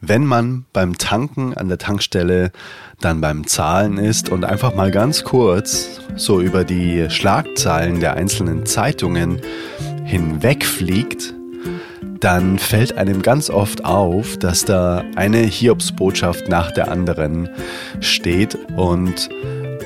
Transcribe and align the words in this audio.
wenn 0.00 0.24
man 0.24 0.64
beim 0.72 0.96
Tanken 0.96 1.54
an 1.54 1.68
der 1.68 1.78
Tankstelle 1.78 2.52
dann 3.00 3.20
beim 3.20 3.46
Zahlen 3.46 3.98
ist 3.98 4.28
und 4.30 4.44
einfach 4.44 4.74
mal 4.74 4.90
ganz 4.90 5.24
kurz 5.24 6.00
so 6.16 6.40
über 6.40 6.64
die 6.64 7.08
Schlagzeilen 7.10 8.00
der 8.00 8.14
einzelnen 8.14 8.66
Zeitungen 8.66 9.40
hinwegfliegt, 10.04 11.34
dann 12.20 12.58
fällt 12.58 12.96
einem 12.96 13.22
ganz 13.22 13.48
oft 13.48 13.84
auf, 13.84 14.36
dass 14.36 14.64
da 14.64 15.04
eine 15.16 15.38
Hiobsbotschaft 15.38 16.48
nach 16.48 16.70
der 16.70 16.90
anderen 16.90 17.48
steht 18.00 18.58
und 18.76 19.30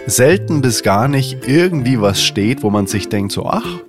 selten 0.07 0.61
bis 0.61 0.83
gar 0.83 1.09
nicht 1.09 1.47
irgendwie 1.47 2.01
was 2.01 2.23
steht, 2.23 2.63
wo 2.63 2.71
man 2.71 2.87
sich 2.87 3.09
denkt 3.09 3.33
so, 3.33 3.47
ach, 3.47 3.81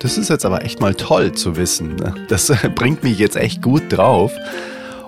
das 0.00 0.18
ist 0.18 0.30
jetzt 0.30 0.44
aber 0.44 0.64
echt 0.64 0.80
mal 0.80 0.94
toll 0.94 1.32
zu 1.32 1.56
wissen. 1.56 1.94
Ne? 1.96 2.14
Das 2.28 2.52
bringt 2.74 3.04
mich 3.04 3.18
jetzt 3.18 3.36
echt 3.36 3.62
gut 3.62 3.84
drauf. 3.88 4.32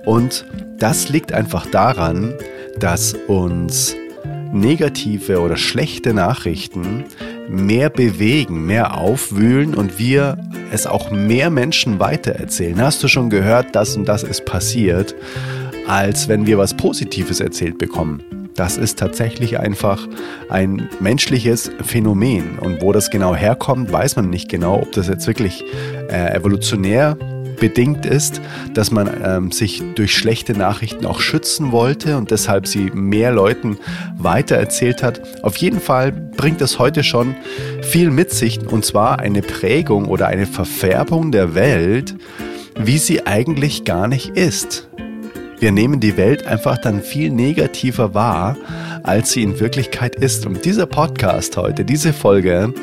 Und 0.05 0.45
das 0.79 1.09
liegt 1.09 1.33
einfach 1.33 1.67
daran, 1.67 2.35
dass 2.79 3.15
uns 3.27 3.97
negative 4.53 5.41
oder 5.41 5.57
schlechte 5.57 6.15
Nachrichten 6.15 7.05
mehr 7.49 7.91
bewegen, 7.91 8.67
mehr 8.67 8.97
aufwühlen 8.97 9.75
und 9.75 9.99
wir 9.99 10.39
es 10.73 10.87
auch 10.87 11.11
mehr 11.11 11.51
Menschen 11.51 11.99
weitererzählen. 11.99 12.81
Hast 12.81 13.03
du 13.03 13.09
schon 13.09 13.31
gehört, 13.31 13.75
das 13.75 13.97
und 13.97 14.07
das 14.07 14.23
ist 14.23 14.45
passiert, 14.45 15.15
als 15.87 16.29
wenn 16.29 16.47
wir 16.47 16.57
was 16.57 16.75
Positives 16.75 17.41
erzählt 17.41 17.79
bekommen. 17.79 18.23
Das 18.55 18.77
ist 18.77 18.99
tatsächlich 18.99 19.59
einfach 19.59 20.07
ein 20.49 20.89
menschliches 21.01 21.71
Phänomen. 21.83 22.59
Und 22.61 22.81
wo 22.83 22.93
das 22.93 23.11
genau 23.11 23.35
herkommt, 23.35 23.93
weiß 23.93 24.15
man 24.17 24.31
nicht 24.31 24.49
genau, 24.49 24.77
ob 24.77 24.93
das 24.93 25.09
jetzt 25.09 25.27
wirklich 25.27 25.65
äh, 26.09 26.33
evolutionär 26.37 27.19
bedingt 27.57 28.07
ist, 28.07 28.41
dass 28.73 28.91
man 28.91 29.11
ähm, 29.25 29.53
sich 29.53 29.83
durch 29.95 30.15
schlechte 30.15 30.53
Nachrichten 30.53 31.07
auch 31.07 31.21
schützen 31.21 31.73
wollte 31.73 32.17
und 32.17 32.31
deshalb 32.31 32.67
sie 32.67 32.91
mehr 32.93 33.33
Leuten 33.33 33.79
weitererzählt 34.17 35.03
hat. 35.03 35.21
Auf 35.43 35.57
jeden 35.57 35.81
Fall 35.81 36.13
bringt 36.13 36.61
das 36.61 36.79
heute 36.79 37.03
schon 37.03 37.35
viel 37.83 38.11
mit 38.11 38.31
sich 38.31 38.61
und 38.67 38.85
zwar 38.85 39.19
eine 39.19 39.43
Prägung 39.43 40.07
oder 40.07 40.27
eine 40.27 40.47
Verfärbung 40.47 41.33
der 41.33 41.55
Welt, 41.55 42.15
wie 42.79 42.99
sie 42.99 43.27
eigentlich 43.27 43.85
gar 43.85 44.09
nicht 44.09 44.37
ist. 44.37 44.89
Wir 45.59 45.73
nehmen 45.73 46.01
die 46.01 46.17
Welt 46.17 46.47
einfach 46.47 46.79
dann 46.79 47.01
viel 47.01 47.31
negativer 47.31 48.13
wahr, 48.13 48.57
als 49.03 49.33
sie 49.33 49.43
in 49.43 49.61
Wirklichkeit 49.61 50.17
ist. 50.17 50.45
Und 50.47 50.65
dieser 50.65 50.87
Podcast 50.87 51.57
heute, 51.57 51.85
diese 51.85 52.13
Folge, 52.13 52.75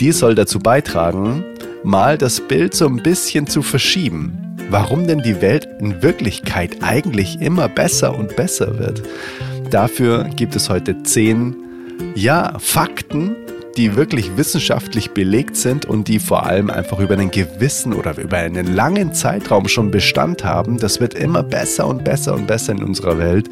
die 0.00 0.12
soll 0.12 0.34
dazu 0.34 0.58
beitragen, 0.58 1.44
mal 1.84 2.18
das 2.18 2.40
Bild 2.40 2.74
so 2.74 2.86
ein 2.86 3.02
bisschen 3.02 3.46
zu 3.46 3.62
verschieben. 3.62 4.56
Warum 4.70 5.06
denn 5.06 5.22
die 5.22 5.40
Welt 5.40 5.68
in 5.80 6.02
Wirklichkeit 6.02 6.78
eigentlich 6.82 7.40
immer 7.40 7.68
besser 7.68 8.16
und 8.16 8.36
besser 8.36 8.78
wird. 8.78 9.02
Dafür 9.70 10.24
gibt 10.36 10.56
es 10.56 10.68
heute 10.68 11.02
zehn, 11.02 11.56
ja, 12.14 12.54
Fakten, 12.58 13.34
die 13.76 13.96
wirklich 13.96 14.36
wissenschaftlich 14.36 15.12
belegt 15.12 15.56
sind 15.56 15.86
und 15.86 16.08
die 16.08 16.18
vor 16.18 16.44
allem 16.44 16.68
einfach 16.68 16.98
über 16.98 17.14
einen 17.14 17.30
gewissen 17.30 17.92
oder 17.94 18.18
über 18.18 18.38
einen 18.38 18.74
langen 18.74 19.14
Zeitraum 19.14 19.68
schon 19.68 19.90
Bestand 19.90 20.44
haben. 20.44 20.78
Das 20.78 21.00
wird 21.00 21.14
immer 21.14 21.42
besser 21.42 21.86
und 21.86 22.04
besser 22.04 22.34
und 22.34 22.46
besser 22.46 22.72
in 22.72 22.82
unserer 22.82 23.18
Welt. 23.18 23.50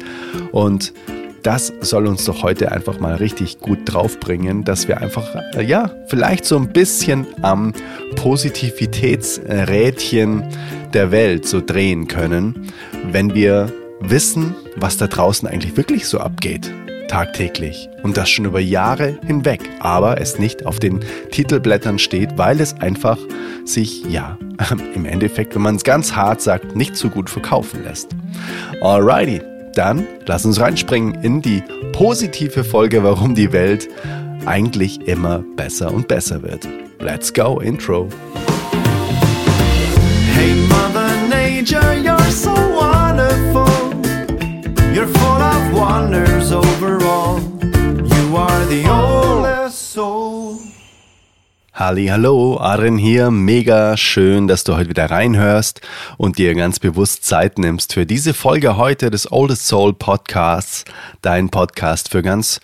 Und 0.51 0.93
das 1.43 1.71
soll 1.79 2.07
uns 2.07 2.25
doch 2.25 2.43
heute 2.43 2.73
einfach 2.73 2.99
mal 2.99 3.15
richtig 3.15 3.59
gut 3.59 3.79
draufbringen, 3.85 4.65
dass 4.65 4.89
wir 4.89 4.97
einfach, 4.97 5.33
äh, 5.55 5.63
ja, 5.63 5.91
vielleicht 6.07 6.43
so 6.43 6.57
ein 6.57 6.73
bisschen 6.73 7.25
am 7.41 7.71
Positivitätsrädchen 8.17 10.43
der 10.93 11.11
Welt 11.11 11.47
so 11.47 11.61
drehen 11.65 12.09
können, 12.09 12.73
wenn 13.11 13.33
wir 13.33 13.71
wissen, 14.01 14.53
was 14.75 14.97
da 14.97 15.07
draußen 15.07 15.47
eigentlich 15.47 15.77
wirklich 15.77 16.05
so 16.07 16.19
abgeht 16.19 16.69
tagtäglich. 17.07 17.89
Und 18.03 18.17
das 18.17 18.29
schon 18.29 18.45
über 18.45 18.59
Jahre 18.59 19.17
hinweg, 19.25 19.61
aber 19.79 20.21
es 20.21 20.39
nicht 20.39 20.65
auf 20.65 20.79
den 20.79 20.99
Titelblättern 21.31 21.99
steht, 21.99 22.37
weil 22.37 22.61
es 22.61 22.73
einfach 22.75 23.17
sich, 23.65 24.05
ja, 24.05 24.37
im 24.93 25.05
Endeffekt, 25.05 25.55
wenn 25.55 25.61
man 25.61 25.75
es 25.75 25.83
ganz 25.83 26.15
hart 26.15 26.41
sagt, 26.41 26.75
nicht 26.75 26.95
so 26.95 27.09
gut 27.09 27.29
verkaufen 27.29 27.83
lässt. 27.83 28.09
Alrighty, 28.81 29.41
dann 29.73 30.05
lass 30.25 30.45
uns 30.45 30.59
reinspringen 30.59 31.15
in 31.23 31.41
die 31.41 31.63
positive 31.93 32.63
Folge, 32.63 33.03
warum 33.03 33.35
die 33.35 33.51
Welt 33.51 33.87
eigentlich 34.45 35.07
immer 35.07 35.43
besser 35.55 35.93
und 35.93 36.07
besser 36.07 36.41
wird. 36.41 36.67
Let's 36.99 37.31
go, 37.31 37.59
Intro. 37.61 38.09
Hey 40.33 40.55
Mother 40.67 41.27
Nature, 41.29 41.93
you're 41.95 42.31
so 42.31 42.53
wonderful. 42.53 43.67
You're 44.93 45.07
full 45.07 45.41
of 45.41 45.73
wonders 45.73 46.51
overall. 46.51 47.39
You 47.39 48.35
are 48.35 48.65
the 48.65 48.89
oldest 48.89 49.91
soul. 49.91 50.57
Halli, 51.73 52.07
hallo, 52.07 52.57
Aaron 52.57 52.97
hier. 52.97 53.29
Mega 53.29 53.95
schön, 53.95 54.47
dass 54.47 54.63
du 54.63 54.75
heute 54.75 54.89
wieder 54.89 55.11
reinhörst 55.11 55.81
und 56.17 56.39
dir 56.39 56.55
ganz 56.55 56.79
bewusst 56.79 57.25
Zeit 57.25 57.59
nimmst 57.59 57.93
für 57.93 58.07
diese 58.07 58.33
Folge 58.33 58.75
heute 58.75 59.11
des 59.11 59.31
Oldest 59.31 59.67
Soul 59.67 59.93
Podcasts, 59.93 60.83
dein 61.21 61.49
Podcast 61.49 62.09
für 62.09 62.23
ganz 62.23 62.59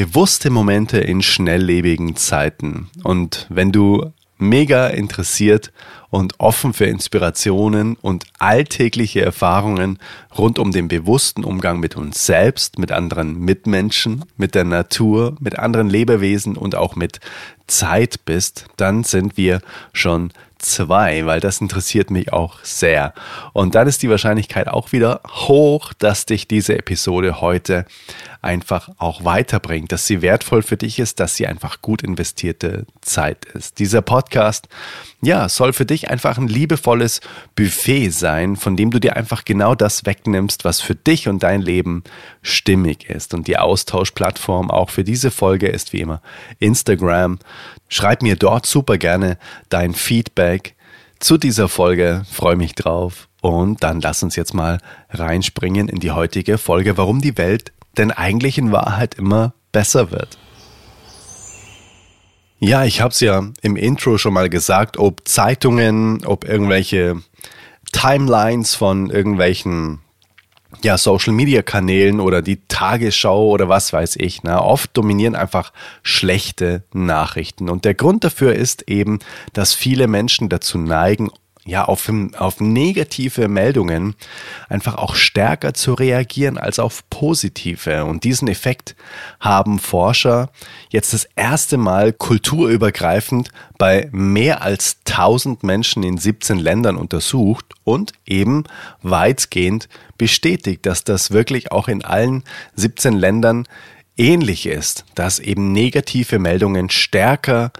bewusste 0.00 0.48
Momente 0.48 0.96
in 0.96 1.20
schnelllebigen 1.20 2.16
Zeiten. 2.16 2.88
Und 3.02 3.46
wenn 3.50 3.70
du 3.70 4.14
mega 4.38 4.86
interessiert 4.86 5.74
und 6.08 6.40
offen 6.40 6.72
für 6.72 6.86
Inspirationen 6.86 7.96
und 7.96 8.24
alltägliche 8.38 9.20
Erfahrungen 9.20 9.98
rund 10.38 10.58
um 10.58 10.72
den 10.72 10.88
bewussten 10.88 11.44
Umgang 11.44 11.80
mit 11.80 11.98
uns 11.98 12.24
selbst, 12.24 12.78
mit 12.78 12.92
anderen 12.92 13.40
Mitmenschen, 13.40 14.24
mit 14.38 14.54
der 14.54 14.64
Natur, 14.64 15.36
mit 15.38 15.58
anderen 15.58 15.90
Lebewesen 15.90 16.56
und 16.56 16.76
auch 16.76 16.96
mit 16.96 17.20
Zeit 17.66 18.24
bist, 18.24 18.68
dann 18.78 19.04
sind 19.04 19.36
wir 19.36 19.60
schon 19.92 20.32
zwei, 20.60 21.26
weil 21.26 21.40
das 21.40 21.60
interessiert 21.60 22.10
mich 22.10 22.32
auch 22.32 22.62
sehr. 22.62 23.12
Und 23.52 23.74
dann 23.74 23.86
ist 23.86 24.02
die 24.02 24.10
Wahrscheinlichkeit 24.10 24.68
auch 24.68 24.92
wieder 24.92 25.20
hoch, 25.28 25.92
dass 25.92 26.26
dich 26.26 26.48
diese 26.48 26.78
Episode 26.78 27.40
heute 27.40 27.84
einfach 28.42 28.88
auch 28.96 29.24
weiterbringt, 29.24 29.92
dass 29.92 30.06
sie 30.06 30.22
wertvoll 30.22 30.62
für 30.62 30.76
dich 30.76 30.98
ist, 30.98 31.20
dass 31.20 31.36
sie 31.36 31.46
einfach 31.46 31.82
gut 31.82 32.02
investierte 32.02 32.86
Zeit 33.00 33.44
ist. 33.44 33.78
Dieser 33.78 34.02
Podcast, 34.02 34.68
ja, 35.20 35.48
soll 35.48 35.72
für 35.72 35.84
dich 35.84 36.10
einfach 36.10 36.38
ein 36.38 36.48
liebevolles 36.48 37.20
Buffet 37.54 38.10
sein, 38.10 38.56
von 38.56 38.76
dem 38.76 38.90
du 38.90 38.98
dir 38.98 39.16
einfach 39.16 39.44
genau 39.44 39.74
das 39.74 40.06
wegnimmst, 40.06 40.64
was 40.64 40.80
für 40.80 40.94
dich 40.94 41.28
und 41.28 41.42
dein 41.42 41.60
Leben 41.60 42.02
stimmig 42.40 43.10
ist. 43.10 43.34
Und 43.34 43.46
die 43.46 43.58
Austauschplattform 43.58 44.70
auch 44.70 44.90
für 44.90 45.04
diese 45.04 45.30
Folge 45.30 45.68
ist 45.68 45.92
wie 45.92 46.00
immer 46.00 46.22
Instagram. 46.58 47.38
Schreib 47.88 48.22
mir 48.22 48.36
dort 48.36 48.64
super 48.64 48.96
gerne 48.96 49.38
dein 49.68 49.92
Feedback 49.94 50.74
zu 51.18 51.36
dieser 51.36 51.68
Folge. 51.68 52.22
Freue 52.30 52.56
mich 52.56 52.74
drauf. 52.74 53.28
Und 53.42 53.82
dann 53.82 54.00
lass 54.00 54.22
uns 54.22 54.36
jetzt 54.36 54.54
mal 54.54 54.78
reinspringen 55.10 55.88
in 55.88 56.00
die 56.00 56.10
heutige 56.10 56.58
Folge, 56.58 56.96
warum 56.96 57.20
die 57.20 57.38
Welt 57.38 57.72
denn 57.96 58.10
eigentlich 58.10 58.58
in 58.58 58.72
Wahrheit 58.72 59.14
immer 59.14 59.54
besser 59.72 60.10
wird. 60.10 60.38
Ja, 62.58 62.84
ich 62.84 63.00
habe 63.00 63.10
es 63.10 63.20
ja 63.20 63.42
im 63.62 63.76
Intro 63.76 64.18
schon 64.18 64.34
mal 64.34 64.50
gesagt, 64.50 64.98
ob 64.98 65.26
Zeitungen, 65.26 66.24
ob 66.26 66.44
irgendwelche 66.44 67.22
Timelines 67.92 68.74
von 68.74 69.08
irgendwelchen 69.08 70.00
ja, 70.82 70.98
Social 70.98 71.32
Media 71.32 71.62
Kanälen 71.62 72.20
oder 72.20 72.42
die 72.42 72.60
Tagesschau 72.68 73.48
oder 73.48 73.68
was 73.68 73.92
weiß 73.92 74.16
ich. 74.16 74.42
Na, 74.42 74.62
oft 74.62 74.96
dominieren 74.96 75.34
einfach 75.34 75.72
schlechte 76.02 76.84
Nachrichten. 76.92 77.68
Und 77.68 77.84
der 77.84 77.94
Grund 77.94 78.24
dafür 78.24 78.54
ist 78.54 78.88
eben, 78.88 79.18
dass 79.52 79.74
viele 79.74 80.06
Menschen 80.06 80.48
dazu 80.48 80.78
neigen, 80.78 81.30
ja, 81.66 81.84
auf, 81.84 82.10
auf 82.38 82.60
negative 82.60 83.48
Meldungen 83.48 84.14
einfach 84.68 84.94
auch 84.96 85.14
stärker 85.14 85.74
zu 85.74 85.92
reagieren 85.92 86.56
als 86.56 86.78
auf 86.78 87.08
positive. 87.10 88.06
Und 88.06 88.24
diesen 88.24 88.48
Effekt 88.48 88.96
haben 89.40 89.78
Forscher 89.78 90.50
jetzt 90.88 91.12
das 91.12 91.28
erste 91.36 91.76
Mal 91.76 92.12
kulturübergreifend 92.12 93.50
bei 93.76 94.08
mehr 94.10 94.62
als 94.62 94.98
1000 95.06 95.62
Menschen 95.62 96.02
in 96.02 96.16
17 96.16 96.58
Ländern 96.58 96.96
untersucht 96.96 97.66
und 97.84 98.12
eben 98.26 98.64
weitgehend 99.02 99.88
bestätigt, 100.16 100.86
dass 100.86 101.04
das 101.04 101.30
wirklich 101.30 101.72
auch 101.72 101.88
in 101.88 102.04
allen 102.04 102.42
17 102.74 103.12
Ländern 103.12 103.66
ähnlich 104.16 104.66
ist, 104.66 105.04
dass 105.14 105.38
eben 105.38 105.72
negative 105.72 106.38
Meldungen 106.38 106.90
stärker 106.90 107.70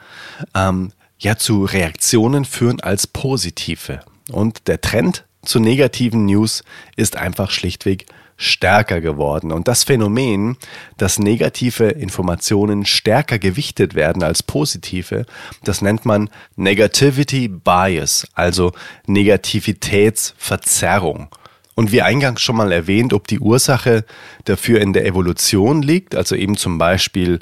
ähm, 0.54 0.92
ja 1.20 1.36
zu 1.36 1.64
Reaktionen 1.64 2.44
führen 2.44 2.80
als 2.80 3.06
positive. 3.06 4.00
Und 4.30 4.66
der 4.66 4.80
Trend 4.80 5.24
zu 5.42 5.60
negativen 5.60 6.26
News 6.26 6.64
ist 6.96 7.16
einfach 7.16 7.50
schlichtweg 7.50 8.06
stärker 8.36 9.00
geworden. 9.02 9.52
Und 9.52 9.68
das 9.68 9.84
Phänomen, 9.84 10.56
dass 10.96 11.18
negative 11.18 11.90
Informationen 11.90 12.86
stärker 12.86 13.38
gewichtet 13.38 13.94
werden 13.94 14.22
als 14.22 14.42
positive, 14.42 15.26
das 15.62 15.82
nennt 15.82 16.06
man 16.06 16.30
Negativity 16.56 17.48
Bias, 17.48 18.26
also 18.32 18.72
Negativitätsverzerrung. 19.06 21.28
Und 21.74 21.92
wie 21.92 22.00
eingangs 22.02 22.42
schon 22.42 22.56
mal 22.56 22.72
erwähnt, 22.72 23.12
ob 23.12 23.28
die 23.28 23.40
Ursache 23.40 24.06
dafür 24.44 24.80
in 24.80 24.94
der 24.94 25.06
Evolution 25.06 25.82
liegt, 25.82 26.14
also 26.14 26.34
eben 26.34 26.56
zum 26.56 26.78
Beispiel 26.78 27.40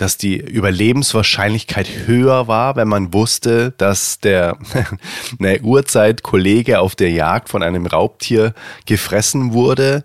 dass 0.00 0.16
die 0.16 0.36
Überlebenswahrscheinlichkeit 0.36 1.86
höher 2.06 2.48
war, 2.48 2.76
wenn 2.76 2.88
man 2.88 3.12
wusste, 3.12 3.72
dass 3.76 4.18
der 4.18 4.56
eine 5.38 5.60
Urzeit-Kollege 5.62 6.80
auf 6.80 6.94
der 6.94 7.10
Jagd 7.10 7.50
von 7.50 7.62
einem 7.62 7.86
Raubtier 7.86 8.54
gefressen 8.86 9.52
wurde 9.52 10.04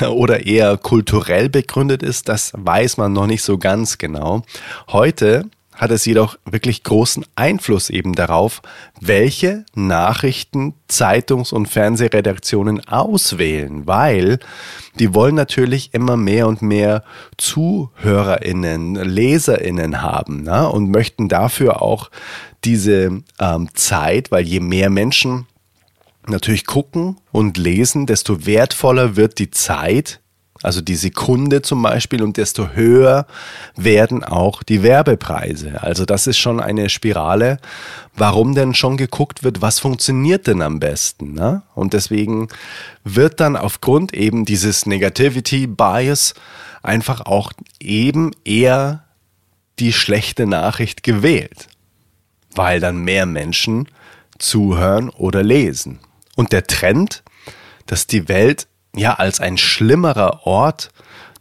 oder 0.10 0.46
eher 0.46 0.76
kulturell 0.78 1.50
begründet 1.50 2.02
ist, 2.02 2.28
das 2.28 2.52
weiß 2.56 2.96
man 2.96 3.12
noch 3.12 3.26
nicht 3.26 3.42
so 3.42 3.58
ganz 3.58 3.98
genau. 3.98 4.42
Heute 4.88 5.44
hat 5.74 5.90
es 5.90 6.04
jedoch 6.04 6.38
wirklich 6.44 6.84
großen 6.84 7.24
Einfluss 7.34 7.90
eben 7.90 8.14
darauf, 8.14 8.62
welche 9.00 9.64
Nachrichten 9.74 10.74
Zeitungs- 10.88 11.52
und 11.52 11.66
Fernsehredaktionen 11.66 12.86
auswählen, 12.86 13.86
weil 13.86 14.38
die 14.98 15.14
wollen 15.14 15.34
natürlich 15.34 15.92
immer 15.92 16.16
mehr 16.16 16.46
und 16.46 16.62
mehr 16.62 17.02
Zuhörerinnen, 17.36 18.94
Leserinnen 18.94 20.02
haben 20.02 20.44
ne? 20.44 20.68
und 20.68 20.90
möchten 20.90 21.28
dafür 21.28 21.82
auch 21.82 22.10
diese 22.64 23.22
ähm, 23.40 23.68
Zeit, 23.74 24.30
weil 24.30 24.44
je 24.44 24.60
mehr 24.60 24.90
Menschen 24.90 25.46
natürlich 26.26 26.64
gucken 26.64 27.18
und 27.32 27.58
lesen, 27.58 28.06
desto 28.06 28.46
wertvoller 28.46 29.16
wird 29.16 29.38
die 29.38 29.50
Zeit, 29.50 30.20
also 30.64 30.80
die 30.80 30.96
Sekunde 30.96 31.62
zum 31.62 31.82
Beispiel, 31.82 32.22
und 32.22 32.36
desto 32.36 32.70
höher 32.70 33.26
werden 33.76 34.24
auch 34.24 34.62
die 34.62 34.82
Werbepreise. 34.82 35.82
Also 35.82 36.04
das 36.04 36.26
ist 36.26 36.38
schon 36.38 36.60
eine 36.60 36.88
Spirale, 36.88 37.58
warum 38.16 38.54
denn 38.54 38.74
schon 38.74 38.96
geguckt 38.96 39.44
wird, 39.44 39.60
was 39.60 39.78
funktioniert 39.78 40.46
denn 40.46 40.62
am 40.62 40.80
besten. 40.80 41.34
Ne? 41.34 41.62
Und 41.74 41.92
deswegen 41.92 42.48
wird 43.04 43.40
dann 43.40 43.56
aufgrund 43.56 44.14
eben 44.14 44.44
dieses 44.44 44.86
Negativity 44.86 45.66
Bias 45.66 46.34
einfach 46.82 47.20
auch 47.20 47.52
eben 47.80 48.30
eher 48.44 49.04
die 49.78 49.92
schlechte 49.92 50.46
Nachricht 50.46 51.02
gewählt, 51.02 51.68
weil 52.54 52.80
dann 52.80 52.98
mehr 52.98 53.26
Menschen 53.26 53.88
zuhören 54.38 55.10
oder 55.10 55.42
lesen. 55.42 55.98
Und 56.36 56.52
der 56.52 56.66
Trend, 56.66 57.22
dass 57.86 58.06
die 58.06 58.28
Welt 58.28 58.66
ja 58.96 59.14
als 59.14 59.40
ein 59.40 59.58
schlimmerer 59.58 60.46
Ort 60.46 60.90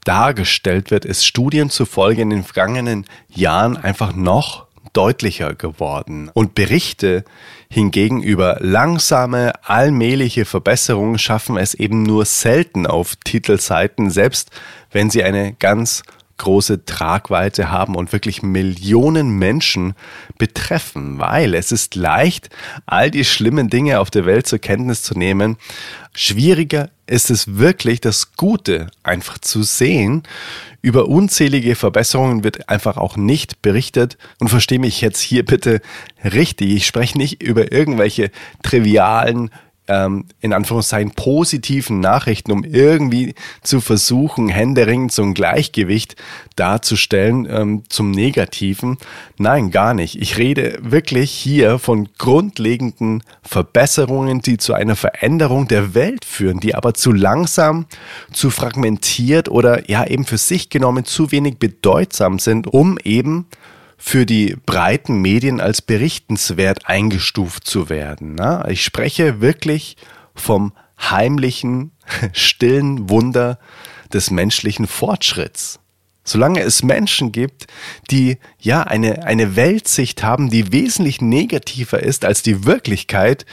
dargestellt 0.04 0.92
wird, 0.92 1.06
ist 1.06 1.26
Studien 1.26 1.70
zufolge 1.70 2.22
in 2.22 2.30
den 2.30 2.44
vergangenen 2.44 3.06
Jahren 3.30 3.78
einfach 3.78 4.14
noch 4.14 4.68
deutlicher 4.92 5.56
geworden. 5.56 6.30
Und 6.34 6.56
Berichte 6.56 7.24
hingegen 7.70 8.22
über 8.22 8.58
langsame, 8.60 9.54
allmähliche 9.64 10.46
Verbesserungen 10.46 11.18
schaffen 11.18 11.58
es 11.58 11.74
eben 11.74 12.04
nur 12.04 12.26
selten 12.26 12.86
auf 12.86 13.16
Titelseiten, 13.24 14.12
selbst 14.12 14.52
wenn 14.92 15.10
sie 15.10 15.24
eine 15.24 15.54
ganz 15.54 16.04
große 16.38 16.86
Tragweite 16.86 17.70
haben 17.72 17.96
und 17.96 18.12
wirklich 18.12 18.42
Millionen 18.42 19.30
Menschen 19.38 19.94
betreffen, 20.38 21.20
weil 21.20 21.54
es 21.54 21.72
ist 21.72 21.96
leicht, 21.96 22.50
all 22.86 23.12
die 23.12 23.26
schlimmen 23.26 23.70
Dinge 23.70 24.00
auf 24.00 24.10
der 24.10 24.26
Welt 24.26 24.48
zur 24.48 24.60
Kenntnis 24.60 25.04
zu 25.04 25.18
nehmen. 25.18 25.58
Schwieriger 26.16 26.90
ist 27.08 27.30
es 27.30 27.58
wirklich, 27.58 28.02
das 28.02 28.36
Gute 28.36 28.88
einfach 29.04 29.38
zu 29.38 29.64
sehen. 29.64 30.24
Über 30.82 31.08
unzählige 31.08 31.76
Verbesserungen 31.76 32.44
wird 32.44 32.70
einfach 32.70 32.98
auch 32.98 33.16
nicht 33.16 33.62
berichtet. 33.62 34.18
Und 34.40 34.50
verstehe 34.50 34.80
mich 34.80 35.02
jetzt 35.02 35.22
hier 35.22 35.46
bitte 35.46 35.82
richtig. 36.24 36.72
Ich 36.72 36.86
spreche 36.86 37.18
nicht 37.18 37.42
über 37.42 37.72
irgendwelche 37.72 38.32
trivialen 38.64 39.50
ähm, 39.88 40.26
in 40.40 40.54
Anführungszeichen 40.54 41.12
positiven 41.12 42.00
Nachrichten, 42.00 42.52
um 42.52 42.64
irgendwie 42.64 43.36
zu 43.62 43.82
versuchen, 43.82 44.50
händeringend 44.50 45.12
ein 45.20 45.34
Gleichgewicht 45.34 46.16
darzustellen 46.56 47.48
ähm, 47.50 47.84
zum 47.90 48.12
Negativen. 48.12 48.98
Nein, 49.38 49.72
gar 49.72 49.94
nicht. 49.94 50.22
Ich 50.22 50.38
rede 50.38 50.78
wirklich 50.82 51.32
hier 51.32 51.80
von 51.80 52.10
grundlegenden 52.18 53.24
Verbesserungen, 53.42 54.42
die 54.42 54.58
zu 54.58 54.74
einer 54.74 54.96
Veränderung 54.96 55.68
der 55.68 55.94
Welt 55.94 56.26
führen, 56.26 56.60
die 56.60 56.76
aber 56.76 56.94
zu 56.94 57.12
langsam, 57.12 57.86
zu 58.32 58.50
fragmentiert 58.50 59.50
oder 59.50 59.90
ja 59.90 60.06
eben 60.06 60.26
für 60.26 60.38
sich 60.38 60.70
genommen 60.70 61.06
zu 61.06 61.32
wenig 61.32 61.58
bedeutsam 61.58 62.40
sind, 62.40 62.68
um 62.68 62.98
eben 63.04 63.48
für 64.06 64.26
die 64.26 64.58
breiten 64.66 65.22
Medien 65.22 65.62
als 65.62 65.82
berichtenswert 65.82 66.90
eingestuft 66.90 67.66
zu 67.66 67.88
werden. 67.88 68.36
Ich 68.68 68.84
spreche 68.84 69.40
wirklich 69.40 69.96
vom 70.36 70.74
heimlichen, 71.00 71.94
stillen 72.34 73.10
Wunder 73.10 73.60
des 74.12 74.30
menschlichen 74.30 74.88
Fortschritts. 74.88 75.80
Solange 76.26 76.60
es 76.60 76.84
Menschen 76.84 77.32
gibt, 77.32 77.68
die 78.12 78.40
ja 78.60 78.84
eine, 78.84 79.24
eine 79.24 79.56
Weltsicht 79.56 80.22
haben, 80.22 80.50
die 80.50 80.74
wesentlich 80.74 81.22
negativer 81.22 82.04
ist 82.04 82.26
als 82.26 82.44
die 82.44 82.66
Wirklichkeit, 82.66 83.46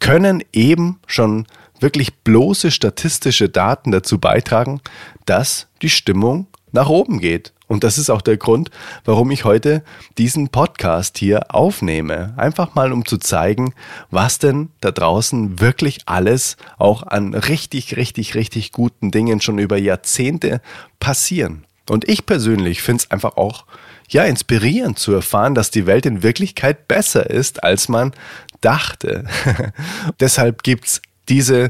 können 0.00 0.44
eben 0.52 1.00
schon 1.06 1.46
wirklich 1.80 2.14
bloße 2.18 2.70
statistische 2.70 3.48
Daten 3.48 3.90
dazu 3.90 4.18
beitragen, 4.18 4.82
dass 5.24 5.68
die 5.80 5.90
Stimmung 5.90 6.46
nach 6.72 6.88
oben 6.88 7.20
geht. 7.20 7.52
Und 7.68 7.84
das 7.84 7.96
ist 7.96 8.10
auch 8.10 8.20
der 8.20 8.36
Grund, 8.36 8.70
warum 9.04 9.30
ich 9.30 9.44
heute 9.44 9.82
diesen 10.18 10.48
Podcast 10.50 11.16
hier 11.16 11.54
aufnehme. 11.54 12.34
Einfach 12.36 12.74
mal, 12.74 12.92
um 12.92 13.06
zu 13.06 13.16
zeigen, 13.16 13.72
was 14.10 14.38
denn 14.38 14.68
da 14.80 14.90
draußen 14.90 15.58
wirklich 15.60 16.00
alles 16.06 16.56
auch 16.76 17.02
an 17.02 17.32
richtig, 17.34 17.96
richtig, 17.96 18.34
richtig 18.34 18.72
guten 18.72 19.10
Dingen 19.10 19.40
schon 19.40 19.58
über 19.58 19.78
Jahrzehnte 19.78 20.60
passieren. 21.00 21.64
Und 21.88 22.08
ich 22.08 22.26
persönlich 22.26 22.82
finde 22.82 23.04
es 23.04 23.10
einfach 23.10 23.36
auch 23.36 23.64
ja 24.08 24.24
inspirierend 24.24 24.98
zu 24.98 25.12
erfahren, 25.12 25.54
dass 25.54 25.70
die 25.70 25.86
Welt 25.86 26.04
in 26.04 26.22
Wirklichkeit 26.22 26.88
besser 26.88 27.30
ist, 27.30 27.64
als 27.64 27.88
man 27.88 28.12
dachte. 28.60 29.24
Deshalb 30.20 30.62
gibt's 30.62 31.00
diese 31.28 31.68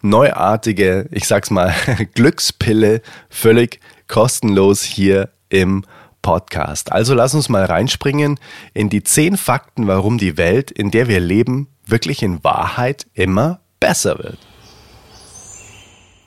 neuartige, 0.00 1.08
ich 1.10 1.26
sag's 1.26 1.50
mal, 1.50 1.74
Glückspille 2.14 3.02
völlig 3.30 3.80
kostenlos 4.12 4.82
hier 4.82 5.30
im 5.48 5.86
Podcast. 6.20 6.92
Also 6.92 7.14
lass 7.14 7.34
uns 7.34 7.48
mal 7.48 7.64
reinspringen 7.64 8.38
in 8.74 8.90
die 8.90 9.02
zehn 9.02 9.38
Fakten, 9.38 9.86
warum 9.86 10.18
die 10.18 10.36
Welt, 10.36 10.70
in 10.70 10.90
der 10.90 11.08
wir 11.08 11.18
leben, 11.18 11.68
wirklich 11.86 12.22
in 12.22 12.44
Wahrheit 12.44 13.06
immer 13.14 13.60
besser 13.80 14.18
wird. 14.18 14.38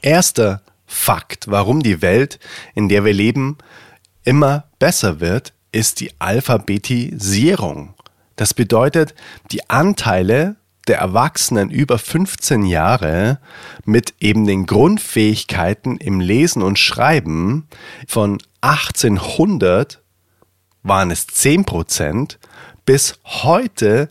Erster 0.02 0.64
Fakt, 0.88 1.46
warum 1.48 1.84
die 1.84 2.02
Welt, 2.02 2.40
in 2.74 2.90
der 2.90 3.06
wir 3.06 3.14
leben, 3.14 3.60
immer 4.24 4.64
besser 4.80 5.20
wird, 5.20 5.54
ist 5.72 6.00
die 6.00 6.10
Alphabetisierung. 6.18 7.94
Das 8.36 8.56
bedeutet, 8.56 9.14
die 9.52 9.70
Anteile 9.70 10.56
der 10.88 11.00
Erwachsenen 11.00 11.70
über 11.70 11.98
15 11.98 12.66
Jahre 12.66 13.40
mit 13.86 14.14
eben 14.20 14.46
den 14.46 14.66
Grundfähigkeiten 14.66 15.98
im 15.98 16.20
Lesen 16.20 16.62
und 16.62 16.80
Schreiben 16.80 17.68
von 18.08 18.40
1800 18.62 20.02
waren 20.84 21.12
es 21.12 21.28
10 21.28 21.66
Prozent, 21.66 22.40
bis 22.86 23.20
heute 23.26 24.10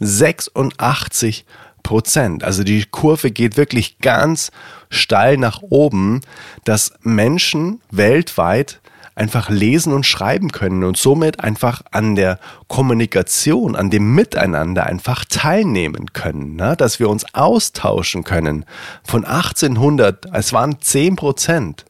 86 0.00 1.44
Prozent. 1.82 2.44
Also 2.44 2.64
die 2.64 2.84
Kurve 2.84 3.30
geht 3.30 3.56
wirklich 3.56 3.98
ganz 3.98 4.50
steil 4.90 5.36
nach 5.36 5.62
oben, 5.62 6.20
dass 6.64 6.92
Menschen 7.02 7.80
weltweit 7.90 8.80
einfach 9.18 9.50
lesen 9.50 9.92
und 9.92 10.06
schreiben 10.06 10.52
können 10.52 10.84
und 10.84 10.96
somit 10.96 11.40
einfach 11.40 11.82
an 11.90 12.14
der 12.14 12.38
Kommunikation, 12.68 13.74
an 13.74 13.90
dem 13.90 14.14
Miteinander 14.14 14.86
einfach 14.86 15.24
teilnehmen 15.24 16.12
können, 16.12 16.54
ne? 16.56 16.76
dass 16.76 17.00
wir 17.00 17.08
uns 17.08 17.26
austauschen 17.34 18.22
können. 18.22 18.64
Von 19.02 19.24
1800, 19.24 20.26
es 20.32 20.52
waren 20.52 20.80
10 20.80 21.16
Prozent, 21.16 21.84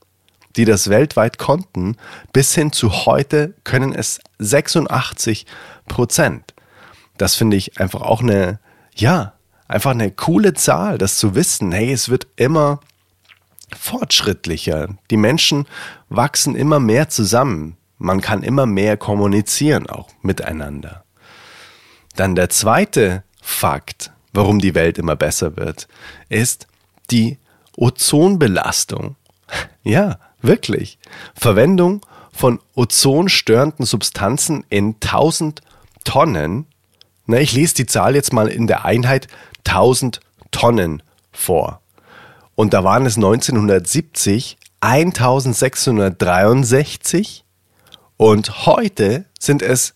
die 0.57 0.65
das 0.65 0.89
weltweit 0.89 1.39
konnten, 1.39 1.97
bis 2.33 2.55
hin 2.55 2.73
zu 2.73 3.07
heute 3.07 3.55
können 3.63 3.95
es 3.95 4.21
86 4.39 5.47
Prozent. 5.87 6.55
Das 7.19 7.35
finde 7.35 7.57
ich 7.57 7.79
einfach 7.79 8.01
auch 8.01 8.23
eine, 8.23 8.59
ja, 8.95 9.35
einfach 9.67 9.91
eine 9.91 10.11
coole 10.11 10.55
Zahl, 10.55 10.97
das 10.97 11.19
zu 11.19 11.35
wissen. 11.35 11.73
Hey, 11.73 11.93
es 11.93 12.09
wird 12.09 12.27
immer 12.37 12.81
fortschrittlicher. 13.77 14.97
Die 15.11 15.17
Menschen 15.17 15.67
wachsen 16.09 16.55
immer 16.55 16.81
mehr 16.81 17.09
zusammen. 17.09 17.77
Man 17.99 18.21
kann 18.21 18.43
immer 18.43 18.67
mehr 18.67 18.97
kommunizieren 18.97 19.89
auch 19.89 20.09
miteinander. 20.23 21.05
Dann 22.17 22.35
der 22.35 22.51
zweite 22.51 23.25
Fakt, 23.41 24.13
warum 24.33 24.59
die 24.59 24.75
Welt 24.75 24.99
immer 24.99 25.17
besser 25.17 25.57
wird, 25.57 25.89
ist 26.29 26.67
die 27.11 27.39
Ozonbelastung. 27.77 29.17
Ja, 29.83 30.19
wirklich. 30.43 30.99
Verwendung 31.35 32.05
von 32.31 32.61
ozonstörenden 32.75 33.87
Substanzen 33.87 34.65
in 34.69 34.97
1000 35.03 35.63
Tonnen. 36.05 36.67
Na, 37.25 37.39
ich 37.39 37.55
lese 37.55 37.75
die 37.75 37.87
Zahl 37.87 38.15
jetzt 38.15 38.35
mal 38.35 38.49
in 38.49 38.67
der 38.67 38.85
Einheit 38.85 39.29
1000 39.67 40.21
Tonnen 40.51 41.03
vor. 41.33 41.81
Und 42.59 42.75
da 42.75 42.83
waren 42.83 43.07
es 43.07 43.15
1970 43.15 44.59
1663 44.81 47.45
und 48.17 48.67
heute 48.67 49.27
sind 49.39 49.63
es 49.63 49.95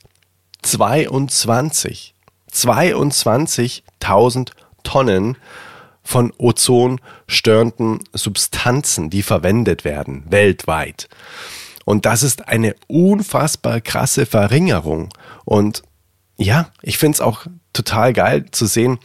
22. 0.63 2.15
22.000 2.53 4.51
Tonnen 4.85 5.37
von 6.05 6.33
ozonstörenden 6.39 7.99
Substanzen, 8.13 9.11
die 9.11 9.25
verwendet 9.25 9.85
werden 9.85 10.23
weltweit. 10.29 11.09
Und 11.85 12.07
das 12.07 12.23
ist 12.23 12.47
eine 12.47 12.77
unfassbar 12.87 13.81
krasse 13.81 14.25
Verringerung. 14.25 15.09
Und 15.45 15.83
ja, 16.43 16.69
ich 16.83 16.99
finde 16.99 17.17
es 17.17 17.21
auch 17.21 17.47
total 17.73 18.13
geil 18.13 18.47
zu 18.51 18.67
sehen, 18.67 18.99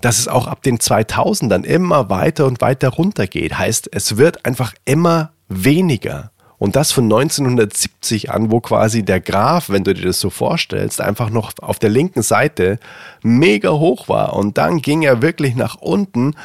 dass 0.00 0.18
es 0.18 0.28
auch 0.28 0.46
ab 0.46 0.62
den 0.62 0.78
2000ern 0.78 1.64
immer 1.64 2.10
weiter 2.10 2.46
und 2.46 2.60
weiter 2.60 2.88
runtergeht. 2.88 3.58
Heißt, 3.58 3.88
es 3.92 4.16
wird 4.16 4.44
einfach 4.44 4.74
immer 4.84 5.32
weniger. 5.48 6.32
Und 6.58 6.76
das 6.76 6.92
von 6.92 7.04
1970 7.04 8.30
an, 8.30 8.52
wo 8.52 8.60
quasi 8.60 9.04
der 9.04 9.20
Graph, 9.20 9.68
wenn 9.68 9.82
du 9.82 9.94
dir 9.94 10.06
das 10.06 10.20
so 10.20 10.30
vorstellst, 10.30 11.00
einfach 11.00 11.28
noch 11.28 11.52
auf 11.60 11.80
der 11.80 11.90
linken 11.90 12.22
Seite 12.22 12.78
mega 13.22 13.70
hoch 13.70 14.08
war. 14.08 14.34
Und 14.34 14.58
dann 14.58 14.80
ging 14.80 15.02
er 15.02 15.22
wirklich 15.22 15.56
nach 15.56 15.74
unten. 15.76 16.36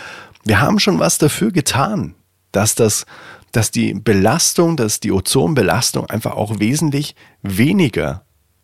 Wir 0.44 0.60
haben 0.60 0.80
schon 0.80 0.98
was 0.98 1.20
dafür 1.20 1.52
getan, 1.52 2.16
dass 2.52 2.74
das, 2.74 3.06
dass 3.52 3.70
die 3.70 3.94
Belastung, 3.94 4.76
dass 4.76 5.00
die 5.00 5.12
Ozonbelastung 5.12 6.08
einfach 6.08 6.36
auch 6.36 6.60
wesentlich 6.60 7.16
weniger 7.44 8.24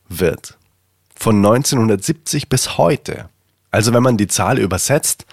wird. 0.10 0.58
Von 1.16 1.38
1970 1.38 2.50
bis 2.50 2.78
heute. 2.78 3.30
Also 3.72 3.94
wenn 3.94 4.04
man 4.04 4.18
die 4.18 4.28
Zahl 4.28 4.60
übersetzt, 4.60 5.26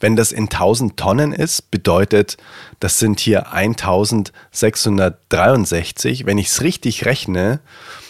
wenn 0.00 0.16
das 0.16 0.32
in 0.32 0.44
1000 0.44 0.96
Tonnen 0.96 1.32
ist, 1.32 1.70
bedeutet, 1.70 2.38
das 2.80 2.98
sind 2.98 3.20
hier 3.20 3.52
1663. 3.52 6.26
Wenn 6.26 6.38
ich 6.38 6.48
es 6.48 6.62
richtig 6.62 7.04
rechne, 7.04 7.60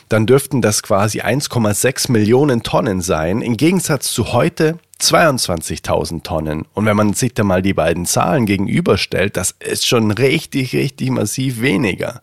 dann 0.08 0.24
dürften 0.26 0.62
das 0.62 0.82
quasi 0.82 1.20
1,6 1.20 2.10
Millionen 2.10 2.62
Tonnen 2.62 3.02
sein, 3.02 3.42
im 3.42 3.58
Gegensatz 3.58 4.10
zu 4.12 4.32
heute 4.32 4.78
22.000 5.00 6.22
Tonnen. 6.22 6.66
Und 6.72 6.86
wenn 6.86 6.96
man 6.96 7.12
sich 7.12 7.34
da 7.34 7.44
mal 7.44 7.62
die 7.62 7.74
beiden 7.74 8.06
Zahlen 8.06 8.46
gegenüberstellt, 8.46 9.36
das 9.36 9.54
ist 9.60 9.86
schon 9.86 10.10
richtig, 10.10 10.74
richtig 10.74 11.10
massiv 11.10 11.60
weniger. 11.60 12.22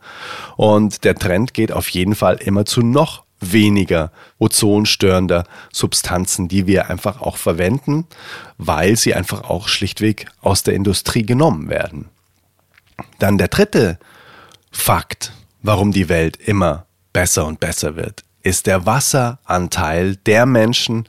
Und 0.58 1.04
der 1.04 1.16
Trend 1.16 1.54
geht 1.54 1.72
auf 1.72 1.90
jeden 1.90 2.16
Fall 2.16 2.38
immer 2.38 2.66
zu 2.66 2.82
noch 2.82 3.24
weniger 3.42 4.12
ozonstörender 4.38 5.44
Substanzen, 5.74 6.48
die 6.48 6.68
wir 6.68 6.90
einfach 6.90 7.22
auch 7.22 7.38
verwenden, 7.38 8.06
weil 8.58 8.96
sie 8.96 9.14
einfach 9.14 9.44
auch 9.44 9.68
schlichtweg 9.68 10.28
aus 10.42 10.64
der 10.64 10.76
Industrie 10.76 11.24
genommen 11.24 11.70
werden. 11.70 12.10
Dann 13.20 13.38
der 13.38 13.50
dritte 13.50 14.00
Fakt, 14.72 15.34
warum 15.62 15.92
die 15.92 16.08
Welt 16.08 16.38
immer 16.38 16.86
besser 17.14 17.46
und 17.46 17.60
besser 17.60 17.96
wird, 17.96 18.24
ist 18.44 18.68
der 18.68 18.86
Wasseranteil 18.86 20.16
der 20.16 20.46
Menschen, 20.46 21.08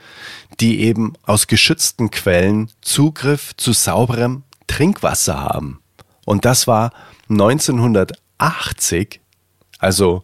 die 0.60 0.80
eben 0.80 1.14
aus 1.24 1.46
geschützten 1.46 2.10
Quellen 2.10 2.70
Zugriff 2.80 3.54
zu 3.56 3.72
sauberem 3.72 4.42
Trinkwasser 4.66 5.40
haben. 5.40 5.80
Und 6.24 6.44
das 6.44 6.66
war 6.66 6.92
1980, 7.28 9.20
also 9.78 10.22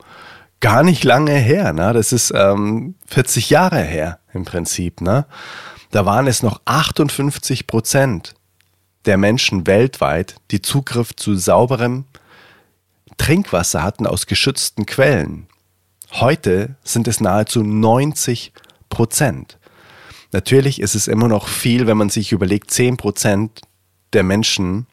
gar 0.61 0.83
nicht 0.83 1.05
lange 1.05 1.33
her. 1.33 1.73
Ne? 1.73 1.93
Das 1.93 2.13
ist 2.13 2.33
ähm, 2.35 2.95
40 3.07 3.51
Jahre 3.51 3.83
her 3.83 4.19
im 4.33 4.45
Prinzip. 4.45 5.01
Ne? 5.01 5.27
Da 5.91 6.05
waren 6.07 6.27
es 6.27 6.43
noch 6.43 6.61
58 6.65 7.67
Prozent 7.67 8.35
der 9.05 9.17
Menschen 9.17 9.67
weltweit, 9.67 10.37
die 10.51 10.61
Zugriff 10.61 11.15
zu 11.15 11.37
sauberem 11.37 12.05
Trinkwasser 13.17 13.83
hatten 13.83 14.07
aus 14.07 14.27
geschützten 14.27 14.87
Quellen. 14.87 15.47
Heute 16.13 16.77
sind 16.85 17.09
es 17.09 17.21
nahezu 17.21 17.63
90 17.63 18.53
Prozent. 18.89 19.59
Natürlich 20.33 20.81
ist 20.81 20.95
es 20.95 21.09
immer 21.09 21.29
noch 21.29 21.49
viel, 21.49 21.87
wenn 21.87 21.97
man 21.97 22.11
sich 22.11 22.33
überlegt, 22.33 22.71
10 22.71 22.97
Prozent 22.97 23.63
der 24.13 24.23
Menschen 24.23 24.87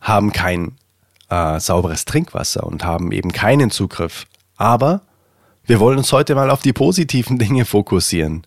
haben 0.00 0.32
kein 0.32 0.76
äh, 1.34 1.60
sauberes 1.60 2.04
Trinkwasser 2.04 2.64
und 2.64 2.84
haben 2.84 3.12
eben 3.12 3.32
keinen 3.32 3.70
Zugriff. 3.70 4.26
Aber 4.56 5.02
wir 5.64 5.80
wollen 5.80 5.98
uns 5.98 6.12
heute 6.12 6.34
mal 6.34 6.50
auf 6.50 6.62
die 6.62 6.72
positiven 6.72 7.38
Dinge 7.44 7.64
fokussieren. 7.64 8.46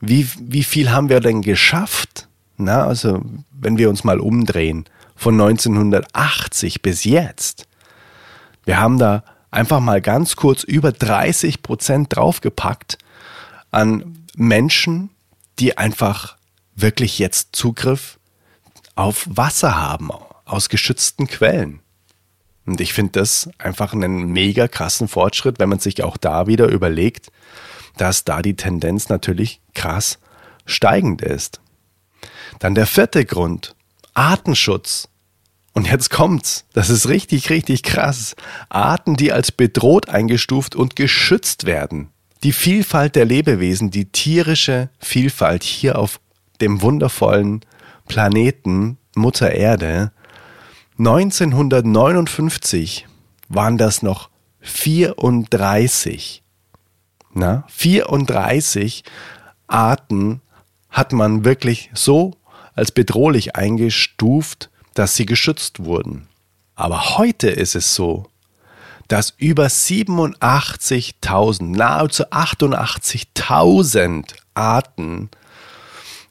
Wie, 0.00 0.28
wie 0.40 0.64
viel 0.64 0.90
haben 0.90 1.08
wir 1.08 1.20
denn 1.20 1.42
geschafft? 1.42 2.28
Na, 2.56 2.86
also, 2.86 3.20
wenn 3.52 3.78
wir 3.78 3.90
uns 3.90 4.04
mal 4.04 4.20
umdrehen, 4.20 4.84
von 5.16 5.40
1980 5.40 6.82
bis 6.82 7.04
jetzt. 7.04 7.66
Wir 8.64 8.78
haben 8.78 8.98
da 8.98 9.22
einfach 9.50 9.80
mal 9.80 10.00
ganz 10.00 10.36
kurz 10.36 10.64
über 10.64 10.92
30 10.92 11.62
Prozent 11.62 12.14
draufgepackt 12.14 12.98
an 13.70 14.18
Menschen, 14.36 15.10
die 15.58 15.78
einfach 15.78 16.36
wirklich 16.74 17.18
jetzt 17.18 17.54
Zugriff 17.54 18.18
auf 18.96 19.26
Wasser 19.28 19.76
haben 19.76 20.10
aus 20.44 20.68
geschützten 20.68 21.26
Quellen. 21.26 21.80
Und 22.66 22.80
ich 22.80 22.92
finde 22.92 23.20
das 23.20 23.48
einfach 23.58 23.92
einen 23.92 24.32
mega 24.32 24.68
krassen 24.68 25.08
Fortschritt, 25.08 25.58
wenn 25.58 25.68
man 25.68 25.78
sich 25.78 26.02
auch 26.02 26.16
da 26.16 26.46
wieder 26.46 26.68
überlegt, 26.68 27.30
dass 27.96 28.24
da 28.24 28.42
die 28.42 28.56
Tendenz 28.56 29.08
natürlich 29.08 29.60
krass 29.74 30.18
steigend 30.66 31.22
ist. 31.22 31.60
Dann 32.58 32.74
der 32.74 32.86
vierte 32.86 33.24
Grund, 33.24 33.74
Artenschutz. 34.14 35.08
Und 35.72 35.90
jetzt 35.90 36.08
kommt's. 36.08 36.66
Das 36.72 36.88
ist 36.88 37.08
richtig, 37.08 37.50
richtig 37.50 37.82
krass. 37.82 38.36
Arten, 38.68 39.16
die 39.16 39.32
als 39.32 39.50
bedroht 39.50 40.08
eingestuft 40.08 40.76
und 40.76 40.94
geschützt 40.94 41.66
werden. 41.66 42.10
Die 42.44 42.52
Vielfalt 42.52 43.16
der 43.16 43.24
Lebewesen, 43.24 43.90
die 43.90 44.04
tierische 44.04 44.90
Vielfalt 45.00 45.64
hier 45.64 45.98
auf 45.98 46.20
dem 46.60 46.80
wundervollen 46.80 47.64
Planeten 48.06 48.98
Mutter 49.16 49.50
Erde 49.50 50.12
1959 50.98 53.06
waren 53.48 53.78
das 53.78 54.02
noch 54.02 54.28
34. 54.60 56.42
Na, 57.32 57.64
34 57.68 59.02
Arten 59.66 60.42
hat 60.90 61.12
man 61.12 61.44
wirklich 61.44 61.90
so 61.94 62.36
als 62.74 62.92
bedrohlich 62.92 63.56
eingestuft, 63.56 64.70
dass 64.94 65.16
sie 65.16 65.26
geschützt 65.26 65.84
wurden. 65.84 66.28
Aber 66.76 67.18
heute 67.18 67.50
ist 67.50 67.74
es 67.74 67.96
so, 67.96 68.28
dass 69.08 69.34
über 69.36 69.66
87.000, 69.66 71.76
nahezu 71.76 72.24
88.000 72.26 74.34
Arten 74.54 75.28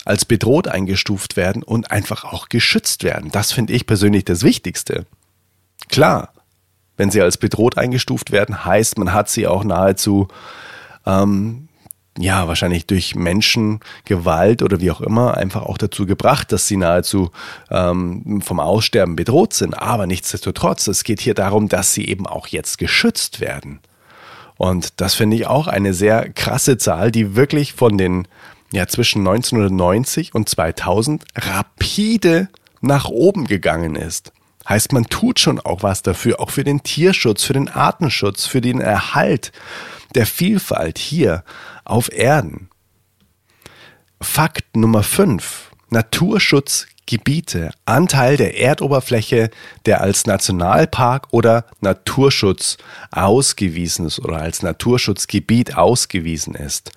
als 0.05 0.25
bedroht 0.25 0.67
eingestuft 0.67 1.37
werden 1.37 1.63
und 1.63 1.91
einfach 1.91 2.25
auch 2.25 2.49
geschützt 2.49 3.03
werden. 3.03 3.31
Das 3.31 3.51
finde 3.51 3.73
ich 3.73 3.85
persönlich 3.85 4.25
das 4.25 4.43
Wichtigste. 4.43 5.05
Klar, 5.89 6.33
wenn 6.97 7.09
sie 7.09 7.21
als 7.21 7.37
bedroht 7.37 7.77
eingestuft 7.77 8.31
werden, 8.31 8.65
heißt, 8.65 8.97
man 8.97 9.13
hat 9.13 9.29
sie 9.29 9.47
auch 9.47 9.63
nahezu, 9.63 10.27
ähm, 11.05 11.67
ja, 12.17 12.47
wahrscheinlich 12.47 12.85
durch 12.85 13.15
Menschengewalt 13.15 14.61
oder 14.61 14.79
wie 14.79 14.91
auch 14.91 15.01
immer, 15.01 15.35
einfach 15.35 15.63
auch 15.63 15.79
dazu 15.79 16.05
gebracht, 16.05 16.51
dass 16.51 16.67
sie 16.67 16.77
nahezu 16.77 17.31
ähm, 17.71 18.41
vom 18.41 18.59
Aussterben 18.59 19.15
bedroht 19.15 19.53
sind. 19.53 19.73
Aber 19.73 20.05
nichtsdestotrotz, 20.05 20.87
es 20.87 21.03
geht 21.03 21.21
hier 21.21 21.33
darum, 21.33 21.69
dass 21.69 21.93
sie 21.93 22.07
eben 22.07 22.27
auch 22.27 22.47
jetzt 22.47 22.77
geschützt 22.77 23.39
werden. 23.39 23.79
Und 24.57 25.01
das 25.01 25.15
finde 25.15 25.35
ich 25.37 25.47
auch 25.47 25.65
eine 25.65 25.95
sehr 25.95 26.29
krasse 26.29 26.77
Zahl, 26.77 27.11
die 27.11 27.35
wirklich 27.35 27.73
von 27.73 27.97
den 27.97 28.27
ja 28.73 28.87
zwischen 28.87 29.19
1990 29.19 30.33
und 30.33 30.49
2000 30.49 31.23
rapide 31.35 32.49
nach 32.81 33.05
oben 33.05 33.45
gegangen 33.45 33.95
ist. 33.95 34.33
Heißt, 34.67 34.93
man 34.93 35.05
tut 35.05 35.39
schon 35.39 35.59
auch 35.59 35.83
was 35.83 36.01
dafür, 36.01 36.39
auch 36.39 36.49
für 36.49 36.63
den 36.63 36.83
Tierschutz, 36.83 37.43
für 37.43 37.53
den 37.53 37.69
Artenschutz, 37.69 38.45
für 38.45 38.61
den 38.61 38.81
Erhalt 38.81 39.51
der 40.15 40.25
Vielfalt 40.25 40.97
hier 40.97 41.43
auf 41.85 42.11
Erden. 42.11 42.69
Fakt 44.21 44.75
Nummer 44.75 45.03
5. 45.03 45.71
Naturschutzgebiete. 45.93 47.71
Anteil 47.85 48.37
der 48.37 48.59
Erdoberfläche, 48.59 49.49
der 49.85 50.01
als 50.01 50.25
Nationalpark 50.25 51.27
oder 51.31 51.65
Naturschutz 51.81 52.77
ausgewiesen 53.11 54.05
ist 54.05 54.19
oder 54.19 54.37
als 54.37 54.61
Naturschutzgebiet 54.61 55.77
ausgewiesen 55.77 56.55
ist 56.55 56.91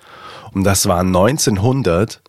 und 0.51 0.63
das 0.63 0.87
war 0.87 1.01
1900, 1.01 2.21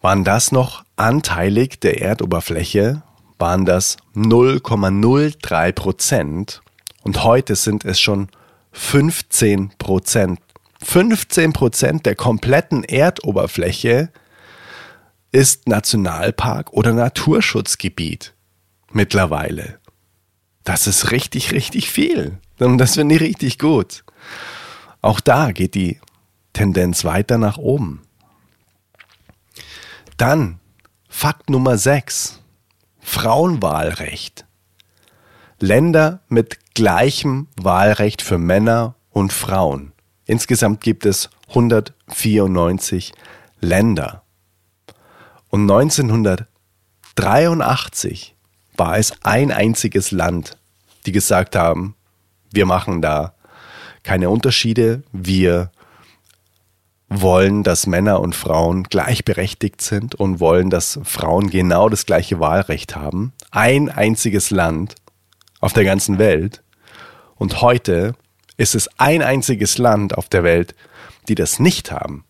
waren 0.00 0.24
das 0.24 0.52
noch 0.52 0.84
anteilig 0.96 1.80
der 1.80 2.00
Erdoberfläche, 2.00 3.02
waren 3.38 3.64
das 3.64 3.96
0,03 4.14 5.72
Prozent 5.72 6.62
und 7.02 7.24
heute 7.24 7.56
sind 7.56 7.84
es 7.84 8.00
schon 8.00 8.28
15 8.72 9.72
Prozent. 9.78 10.40
15 10.82 11.52
Prozent 11.52 12.06
der 12.06 12.14
kompletten 12.14 12.84
Erdoberfläche 12.84 14.10
ist 15.34 15.66
Nationalpark 15.66 16.72
oder 16.72 16.92
Naturschutzgebiet. 16.92 18.34
mittlerweile. 18.92 19.80
Das 20.62 20.86
ist 20.86 21.10
richtig, 21.10 21.50
richtig 21.50 21.90
viel. 21.90 22.38
Und 22.60 22.78
das 22.78 22.94
finde 22.94 23.16
ich 23.16 23.20
richtig 23.20 23.58
gut. 23.58 24.04
Auch 25.00 25.18
da 25.18 25.50
geht 25.50 25.74
die 25.74 25.98
Tendenz 26.52 27.04
weiter 27.04 27.36
nach 27.36 27.58
oben. 27.58 28.02
Dann 30.16 30.60
Fakt 31.08 31.50
Nummer 31.50 31.78
6. 31.78 32.40
Frauenwahlrecht. 33.00 34.46
Länder 35.58 36.20
mit 36.28 36.74
gleichem 36.74 37.48
Wahlrecht 37.56 38.22
für 38.22 38.38
Männer 38.38 38.94
und 39.10 39.32
Frauen. 39.32 39.92
Insgesamt 40.26 40.80
gibt 40.80 41.04
es 41.04 41.28
194 41.48 43.12
Länder. 43.60 44.23
Und 45.54 45.70
1983 45.70 48.34
war 48.76 48.98
es 48.98 49.12
ein 49.22 49.52
einziges 49.52 50.10
Land, 50.10 50.56
die 51.06 51.12
gesagt 51.12 51.54
haben, 51.54 51.94
wir 52.50 52.66
machen 52.66 53.00
da 53.00 53.34
keine 54.02 54.30
Unterschiede, 54.30 55.04
wir 55.12 55.70
wollen, 57.08 57.62
dass 57.62 57.86
Männer 57.86 58.18
und 58.18 58.34
Frauen 58.34 58.82
gleichberechtigt 58.82 59.80
sind 59.80 60.16
und 60.16 60.40
wollen, 60.40 60.70
dass 60.70 60.98
Frauen 61.04 61.50
genau 61.50 61.88
das 61.88 62.04
gleiche 62.04 62.40
Wahlrecht 62.40 62.96
haben. 62.96 63.32
Ein 63.52 63.90
einziges 63.90 64.50
Land 64.50 64.96
auf 65.60 65.72
der 65.72 65.84
ganzen 65.84 66.18
Welt. 66.18 66.64
Und 67.36 67.60
heute 67.60 68.16
ist 68.56 68.74
es 68.74 68.88
ein 68.98 69.22
einziges 69.22 69.78
Land 69.78 70.18
auf 70.18 70.28
der 70.28 70.42
Welt, 70.42 70.74
die 71.28 71.36
das 71.36 71.60
nicht 71.60 71.92
haben. 71.92 72.24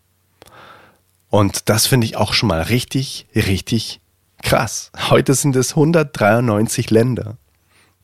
Und 1.34 1.68
das 1.68 1.88
finde 1.88 2.04
ich 2.06 2.16
auch 2.16 2.32
schon 2.32 2.48
mal 2.48 2.62
richtig, 2.62 3.26
richtig 3.34 4.00
krass. 4.40 4.92
Heute 5.10 5.34
sind 5.34 5.56
es 5.56 5.70
193 5.70 6.90
Länder, 6.90 7.38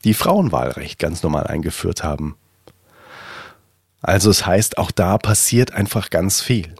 die 0.02 0.14
Frauenwahlrecht 0.14 0.98
ganz 0.98 1.22
normal 1.22 1.46
eingeführt 1.46 2.02
haben. 2.02 2.36
Also 4.02 4.30
es 4.30 4.46
heißt, 4.46 4.78
auch 4.78 4.90
da 4.90 5.16
passiert 5.16 5.70
einfach 5.70 6.10
ganz 6.10 6.40
viel. 6.40 6.74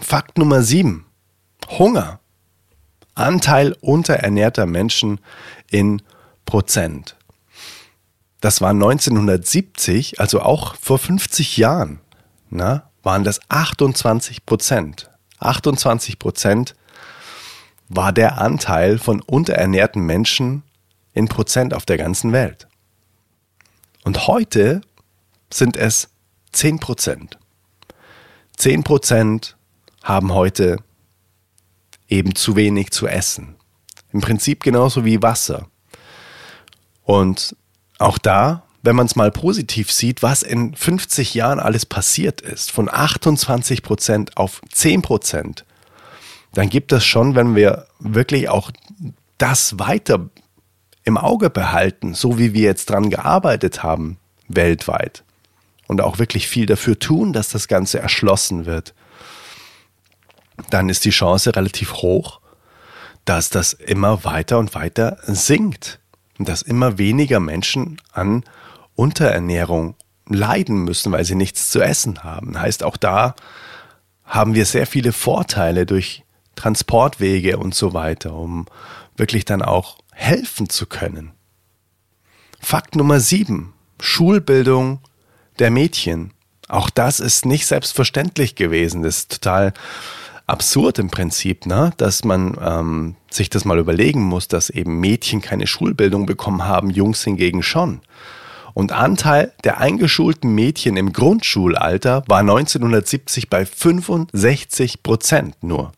Fakt 0.00 0.36
Nummer 0.36 0.62
7. 0.62 1.06
Hunger. 1.78 2.18
Anteil 3.14 3.76
unterernährter 3.80 4.66
Menschen 4.66 5.20
in 5.70 6.02
Prozent. 6.44 7.14
Das 8.40 8.60
war 8.60 8.70
1970, 8.70 10.18
also 10.18 10.40
auch 10.40 10.74
vor 10.74 10.98
50 10.98 11.56
Jahren, 11.56 12.00
na, 12.50 12.87
waren 13.02 13.24
das 13.24 13.40
28 13.48 14.46
Prozent. 14.46 15.10
28 15.40 16.18
Prozent 16.18 16.74
war 17.88 18.12
der 18.12 18.38
Anteil 18.38 18.98
von 18.98 19.20
unterernährten 19.22 20.02
Menschen 20.04 20.62
in 21.14 21.28
Prozent 21.28 21.74
auf 21.74 21.86
der 21.86 21.96
ganzen 21.96 22.32
Welt. 22.32 22.68
Und 24.04 24.26
heute 24.26 24.80
sind 25.52 25.76
es 25.76 26.08
10 26.52 26.78
Prozent. 26.80 27.38
10 28.56 28.84
Prozent 28.84 29.56
haben 30.02 30.32
heute 30.32 30.78
eben 32.08 32.34
zu 32.34 32.56
wenig 32.56 32.90
zu 32.90 33.06
essen. 33.06 33.56
Im 34.12 34.20
Prinzip 34.20 34.62
genauso 34.62 35.04
wie 35.04 35.22
Wasser. 35.22 35.68
Und 37.04 37.56
auch 37.98 38.18
da, 38.18 38.64
wenn 38.82 38.96
man 38.96 39.06
es 39.06 39.16
mal 39.16 39.30
positiv 39.30 39.90
sieht, 39.90 40.22
was 40.22 40.42
in 40.42 40.74
50 40.74 41.34
Jahren 41.34 41.60
alles 41.60 41.86
passiert 41.86 42.40
ist, 42.40 42.70
von 42.70 42.88
28 42.88 43.82
Prozent 43.82 44.36
auf 44.36 44.60
10 44.72 45.02
Prozent, 45.02 45.64
dann 46.52 46.68
gibt 46.68 46.92
es 46.92 47.04
schon, 47.04 47.34
wenn 47.34 47.54
wir 47.54 47.86
wirklich 47.98 48.48
auch 48.48 48.70
das 49.36 49.78
weiter 49.78 50.28
im 51.04 51.16
Auge 51.16 51.50
behalten, 51.50 52.14
so 52.14 52.38
wie 52.38 52.54
wir 52.54 52.62
jetzt 52.62 52.90
dran 52.90 53.10
gearbeitet 53.10 53.82
haben, 53.82 54.18
weltweit, 54.48 55.24
und 55.86 56.00
auch 56.00 56.18
wirklich 56.18 56.46
viel 56.46 56.66
dafür 56.66 56.98
tun, 56.98 57.32
dass 57.32 57.48
das 57.48 57.66
Ganze 57.66 57.98
erschlossen 57.98 58.66
wird, 58.66 58.94
dann 60.70 60.88
ist 60.88 61.04
die 61.04 61.10
Chance 61.10 61.56
relativ 61.56 61.94
hoch, 61.94 62.40
dass 63.24 63.50
das 63.50 63.72
immer 63.72 64.24
weiter 64.24 64.58
und 64.58 64.74
weiter 64.74 65.18
sinkt 65.22 65.98
und 66.38 66.48
dass 66.48 66.62
immer 66.62 66.98
weniger 66.98 67.40
Menschen 67.40 68.00
an 68.12 68.44
Unterernährung 68.98 69.94
leiden 70.28 70.84
müssen, 70.84 71.12
weil 71.12 71.24
sie 71.24 71.34
nichts 71.34 71.70
zu 71.70 71.80
essen 71.80 72.24
haben. 72.24 72.60
Heißt, 72.60 72.82
auch 72.82 72.96
da 72.96 73.34
haben 74.24 74.54
wir 74.54 74.66
sehr 74.66 74.86
viele 74.86 75.12
Vorteile 75.12 75.86
durch 75.86 76.24
Transportwege 76.56 77.58
und 77.58 77.74
so 77.74 77.94
weiter, 77.94 78.34
um 78.34 78.66
wirklich 79.16 79.44
dann 79.44 79.62
auch 79.62 79.98
helfen 80.12 80.68
zu 80.68 80.86
können. 80.86 81.32
Fakt 82.60 82.96
Nummer 82.96 83.20
sieben. 83.20 83.72
Schulbildung 84.00 85.00
der 85.58 85.70
Mädchen. 85.70 86.32
Auch 86.68 86.90
das 86.90 87.20
ist 87.20 87.46
nicht 87.46 87.66
selbstverständlich 87.66 88.56
gewesen. 88.56 89.02
Das 89.02 89.18
ist 89.18 89.32
total 89.32 89.72
absurd 90.46 90.98
im 90.98 91.10
Prinzip, 91.10 91.66
ne? 91.66 91.92
dass 91.96 92.24
man 92.24 92.56
ähm, 92.60 93.16
sich 93.30 93.50
das 93.50 93.64
mal 93.64 93.78
überlegen 93.78 94.22
muss, 94.22 94.48
dass 94.48 94.70
eben 94.70 94.98
Mädchen 94.98 95.40
keine 95.40 95.66
Schulbildung 95.66 96.26
bekommen 96.26 96.64
haben, 96.64 96.90
Jungs 96.90 97.22
hingegen 97.22 97.62
schon. 97.62 98.00
Und 98.78 98.92
Anteil 98.92 99.52
der 99.64 99.78
eingeschulten 99.78 100.54
Mädchen 100.54 100.96
im 100.96 101.12
Grundschulalter 101.12 102.22
war 102.28 102.38
1970 102.38 103.50
bei 103.50 103.66
65 103.66 105.02
Prozent 105.02 105.60
nur. 105.64 105.90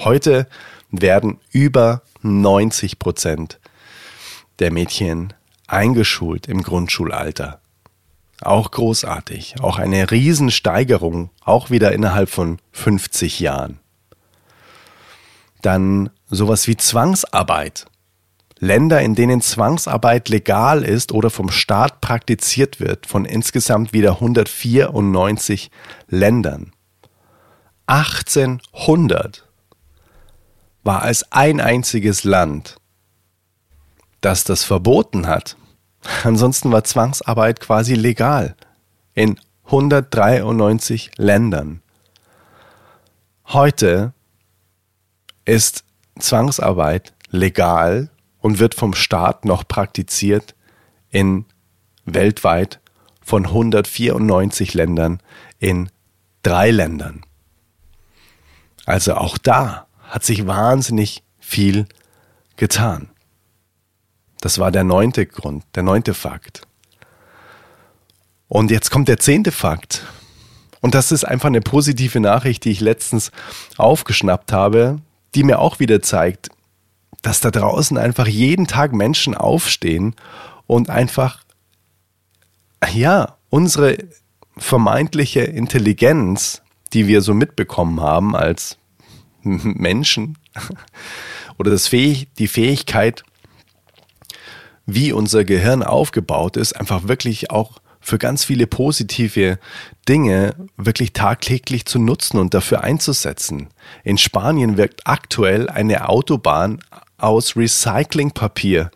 Heute 0.00 0.48
werden 0.90 1.38
über 1.52 2.02
90 2.22 2.98
Prozent 2.98 3.60
der 4.58 4.72
Mädchen 4.72 5.34
eingeschult 5.68 6.48
im 6.48 6.64
Grundschulalter. 6.64 7.60
Auch 8.40 8.72
großartig. 8.72 9.60
Auch 9.60 9.78
eine 9.78 10.10
Riesensteigerung, 10.10 11.30
auch 11.44 11.70
wieder 11.70 11.92
innerhalb 11.92 12.28
von 12.28 12.58
50 12.72 13.38
Jahren. 13.38 13.78
Dann 15.62 16.10
sowas 16.26 16.66
wie 16.66 16.76
Zwangsarbeit. 16.76 17.86
Länder, 18.64 19.02
in 19.02 19.14
denen 19.14 19.42
Zwangsarbeit 19.42 20.30
legal 20.30 20.84
ist 20.84 21.12
oder 21.12 21.28
vom 21.28 21.50
Staat 21.50 22.00
praktiziert 22.00 22.80
wird, 22.80 23.06
von 23.06 23.26
insgesamt 23.26 23.92
wieder 23.92 24.12
194 24.12 25.70
Ländern. 26.08 26.72
1800 27.86 29.46
war 30.82 31.06
es 31.08 31.30
ein 31.30 31.60
einziges 31.60 32.24
Land, 32.24 32.76
das 34.22 34.44
das 34.44 34.64
verboten 34.64 35.26
hat. 35.26 35.56
Ansonsten 36.22 36.72
war 36.72 36.84
Zwangsarbeit 36.84 37.60
quasi 37.60 37.94
legal 37.94 38.56
in 39.12 39.38
193 39.66 41.10
Ländern. 41.18 41.82
Heute 43.48 44.14
ist 45.44 45.84
Zwangsarbeit 46.18 47.12
legal 47.28 48.08
und 48.44 48.58
wird 48.58 48.74
vom 48.74 48.92
Staat 48.92 49.46
noch 49.46 49.66
praktiziert 49.66 50.54
in 51.08 51.46
weltweit 52.04 52.78
von 53.22 53.46
194 53.46 54.74
Ländern 54.74 55.22
in 55.60 55.88
drei 56.42 56.70
Ländern. 56.70 57.22
Also 58.84 59.14
auch 59.14 59.38
da 59.38 59.86
hat 60.02 60.24
sich 60.24 60.46
wahnsinnig 60.46 61.22
viel 61.38 61.86
getan. 62.56 63.08
Das 64.42 64.58
war 64.58 64.70
der 64.70 64.84
neunte 64.84 65.24
Grund, 65.24 65.64
der 65.74 65.82
neunte 65.82 66.12
Fakt. 66.12 66.66
Und 68.46 68.70
jetzt 68.70 68.90
kommt 68.90 69.08
der 69.08 69.18
zehnte 69.18 69.52
Fakt. 69.52 70.02
Und 70.82 70.94
das 70.94 71.12
ist 71.12 71.24
einfach 71.24 71.46
eine 71.46 71.62
positive 71.62 72.20
Nachricht, 72.20 72.66
die 72.66 72.72
ich 72.72 72.80
letztens 72.80 73.32
aufgeschnappt 73.78 74.52
habe, 74.52 74.98
die 75.34 75.44
mir 75.44 75.60
auch 75.60 75.78
wieder 75.78 76.02
zeigt, 76.02 76.50
dass 77.24 77.40
da 77.40 77.50
draußen 77.50 77.96
einfach 77.96 78.26
jeden 78.26 78.66
Tag 78.66 78.92
Menschen 78.92 79.34
aufstehen 79.34 80.14
und 80.66 80.90
einfach, 80.90 81.42
ja, 82.92 83.38
unsere 83.48 83.96
vermeintliche 84.58 85.40
Intelligenz, 85.40 86.60
die 86.92 87.06
wir 87.06 87.22
so 87.22 87.32
mitbekommen 87.32 88.00
haben 88.02 88.36
als 88.36 88.76
Menschen, 89.42 90.36
oder 91.58 91.70
das 91.70 91.88
Fähig, 91.88 92.28
die 92.38 92.46
Fähigkeit, 92.46 93.24
wie 94.84 95.12
unser 95.12 95.44
Gehirn 95.44 95.82
aufgebaut 95.82 96.58
ist, 96.58 96.74
einfach 96.74 97.08
wirklich 97.08 97.50
auch 97.50 97.80
für 98.00 98.18
ganz 98.18 98.44
viele 98.44 98.66
positive 98.66 99.58
Dinge 100.06 100.54
wirklich 100.76 101.14
tagtäglich 101.14 101.86
zu 101.86 101.98
nutzen 101.98 102.38
und 102.38 102.52
dafür 102.52 102.84
einzusetzen. 102.84 103.68
In 104.02 104.18
Spanien 104.18 104.76
wird 104.76 105.00
aktuell 105.06 105.70
eine 105.70 106.06
Autobahn 106.10 106.80
aus 107.24 107.56
Recyclingpapier 107.56 108.90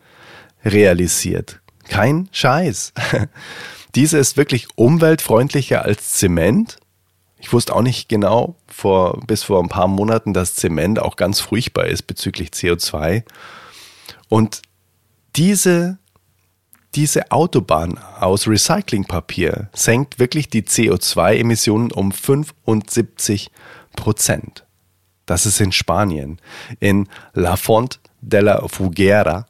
realisiert. 0.64 1.60
Kein 1.88 2.28
Scheiß. 2.30 2.92
Diese 3.94 4.18
ist 4.18 4.36
wirklich 4.36 4.68
umweltfreundlicher 4.76 5.82
als 5.82 6.12
Zement. 6.12 6.76
Ich 7.38 7.52
wusste 7.52 7.74
auch 7.74 7.82
nicht 7.82 8.08
genau 8.08 8.56
vor, 8.66 9.20
bis 9.26 9.44
vor 9.44 9.62
ein 9.62 9.70
paar 9.70 9.88
Monaten, 9.88 10.34
dass 10.34 10.56
Zement 10.56 11.00
auch 11.00 11.16
ganz 11.16 11.40
furchtbar 11.40 11.86
ist 11.86 12.02
bezüglich 12.02 12.50
CO2 12.50 13.22
Und 14.28 14.60
diese, 15.36 15.98
diese 16.94 17.30
Autobahn 17.30 17.98
aus 18.20 18.46
Recyclingpapier 18.46 19.70
senkt 19.72 20.18
wirklich 20.18 20.50
die 20.50 20.62
CO2-Emissionen 20.62 21.92
um 21.92 22.12
75 22.12 23.50
Prozent. 23.96 24.66
Das 25.24 25.46
ist 25.46 25.60
in 25.60 25.72
Spanien. 25.72 26.40
In 26.80 27.08
La 27.34 27.56
Font 27.56 28.00
de 28.20 28.40
la 28.40 28.66
Fugera 28.68 29.46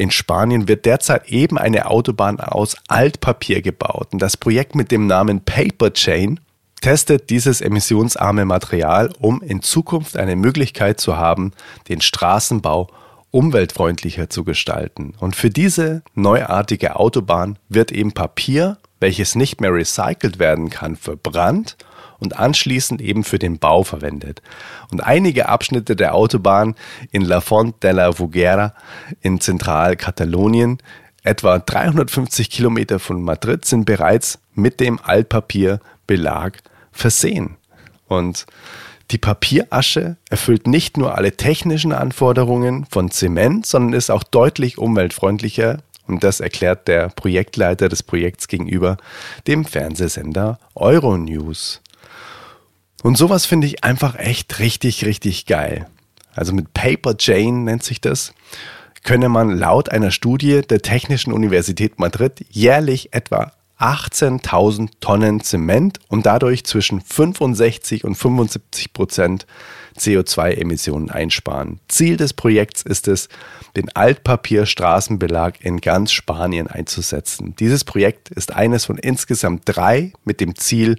in 0.00 0.10
Spanien 0.10 0.66
wird 0.66 0.86
derzeit 0.86 1.28
eben 1.28 1.58
eine 1.58 1.90
Autobahn 1.90 2.40
aus 2.40 2.74
Altpapier 2.88 3.60
gebaut. 3.60 4.08
Und 4.12 4.22
das 4.22 4.38
Projekt 4.38 4.74
mit 4.74 4.90
dem 4.90 5.06
Namen 5.06 5.42
Paper 5.42 5.92
Chain 5.92 6.40
testet 6.80 7.28
dieses 7.28 7.60
emissionsarme 7.60 8.46
Material, 8.46 9.10
um 9.18 9.42
in 9.42 9.60
Zukunft 9.60 10.16
eine 10.16 10.36
Möglichkeit 10.36 11.00
zu 11.00 11.18
haben, 11.18 11.52
den 11.90 12.00
Straßenbau 12.00 12.88
umweltfreundlicher 13.30 14.30
zu 14.30 14.42
gestalten. 14.42 15.12
Und 15.20 15.36
für 15.36 15.50
diese 15.50 16.02
neuartige 16.14 16.96
Autobahn 16.96 17.58
wird 17.68 17.92
eben 17.92 18.12
Papier, 18.12 18.78
welches 19.00 19.34
nicht 19.34 19.60
mehr 19.60 19.74
recycelt 19.74 20.38
werden 20.38 20.70
kann, 20.70 20.96
verbrannt 20.96 21.76
und 22.20 22.38
anschließend 22.38 23.00
eben 23.00 23.24
für 23.24 23.38
den 23.38 23.58
Bau 23.58 23.82
verwendet. 23.82 24.42
Und 24.92 25.00
einige 25.00 25.48
Abschnitte 25.48 25.96
der 25.96 26.14
Autobahn 26.14 26.76
in 27.10 27.22
La 27.22 27.40
Font 27.40 27.82
de 27.82 27.92
la 27.92 28.12
Fugera 28.12 28.74
in 29.20 29.40
Zentralkatalonien, 29.40 30.78
etwa 31.22 31.58
350 31.58 32.50
Kilometer 32.50 32.98
von 32.98 33.22
Madrid, 33.22 33.64
sind 33.64 33.84
bereits 33.84 34.38
mit 34.54 34.80
dem 34.80 35.00
Altpapierbelag 35.02 36.58
versehen. 36.92 37.56
Und 38.06 38.46
die 39.10 39.18
Papierasche 39.18 40.16
erfüllt 40.28 40.66
nicht 40.66 40.96
nur 40.96 41.16
alle 41.16 41.36
technischen 41.36 41.92
Anforderungen 41.92 42.86
von 42.86 43.10
Zement, 43.10 43.66
sondern 43.66 43.92
ist 43.92 44.10
auch 44.10 44.22
deutlich 44.22 44.78
umweltfreundlicher. 44.78 45.78
Und 46.06 46.22
das 46.22 46.40
erklärt 46.40 46.88
der 46.88 47.08
Projektleiter 47.08 47.88
des 47.88 48.02
Projekts 48.02 48.48
gegenüber 48.48 48.96
dem 49.46 49.64
Fernsehsender 49.64 50.58
Euronews. 50.74 51.80
Und 53.02 53.16
sowas 53.16 53.46
finde 53.46 53.66
ich 53.66 53.84
einfach 53.84 54.18
echt 54.18 54.58
richtig, 54.58 55.04
richtig 55.04 55.46
geil. 55.46 55.86
Also 56.34 56.52
mit 56.52 56.72
Paper 56.74 57.14
Jane 57.18 57.64
nennt 57.64 57.82
sich 57.82 58.00
das, 58.00 58.32
könne 59.02 59.28
man 59.28 59.56
laut 59.56 59.90
einer 59.90 60.10
Studie 60.10 60.60
der 60.62 60.82
Technischen 60.82 61.32
Universität 61.32 61.98
Madrid 61.98 62.44
jährlich 62.50 63.12
etwa 63.12 63.52
18.000 63.80 64.90
Tonnen 65.00 65.40
Zement 65.40 65.98
und 66.08 66.26
dadurch 66.26 66.64
zwischen 66.64 67.00
65 67.00 68.04
und 68.04 68.14
75 68.14 68.92
Prozent 68.92 69.46
CO2-Emissionen 69.98 71.10
einsparen. 71.10 71.80
Ziel 71.88 72.18
des 72.18 72.34
Projekts 72.34 72.82
ist 72.82 73.08
es, 73.08 73.28
den 73.76 73.88
Altpapierstraßenbelag 73.94 75.54
in 75.60 75.80
ganz 75.80 76.12
Spanien 76.12 76.66
einzusetzen. 76.66 77.54
Dieses 77.58 77.84
Projekt 77.84 78.28
ist 78.28 78.52
eines 78.54 78.84
von 78.84 78.98
insgesamt 78.98 79.62
drei 79.64 80.12
mit 80.24 80.40
dem 80.40 80.56
Ziel, 80.56 80.96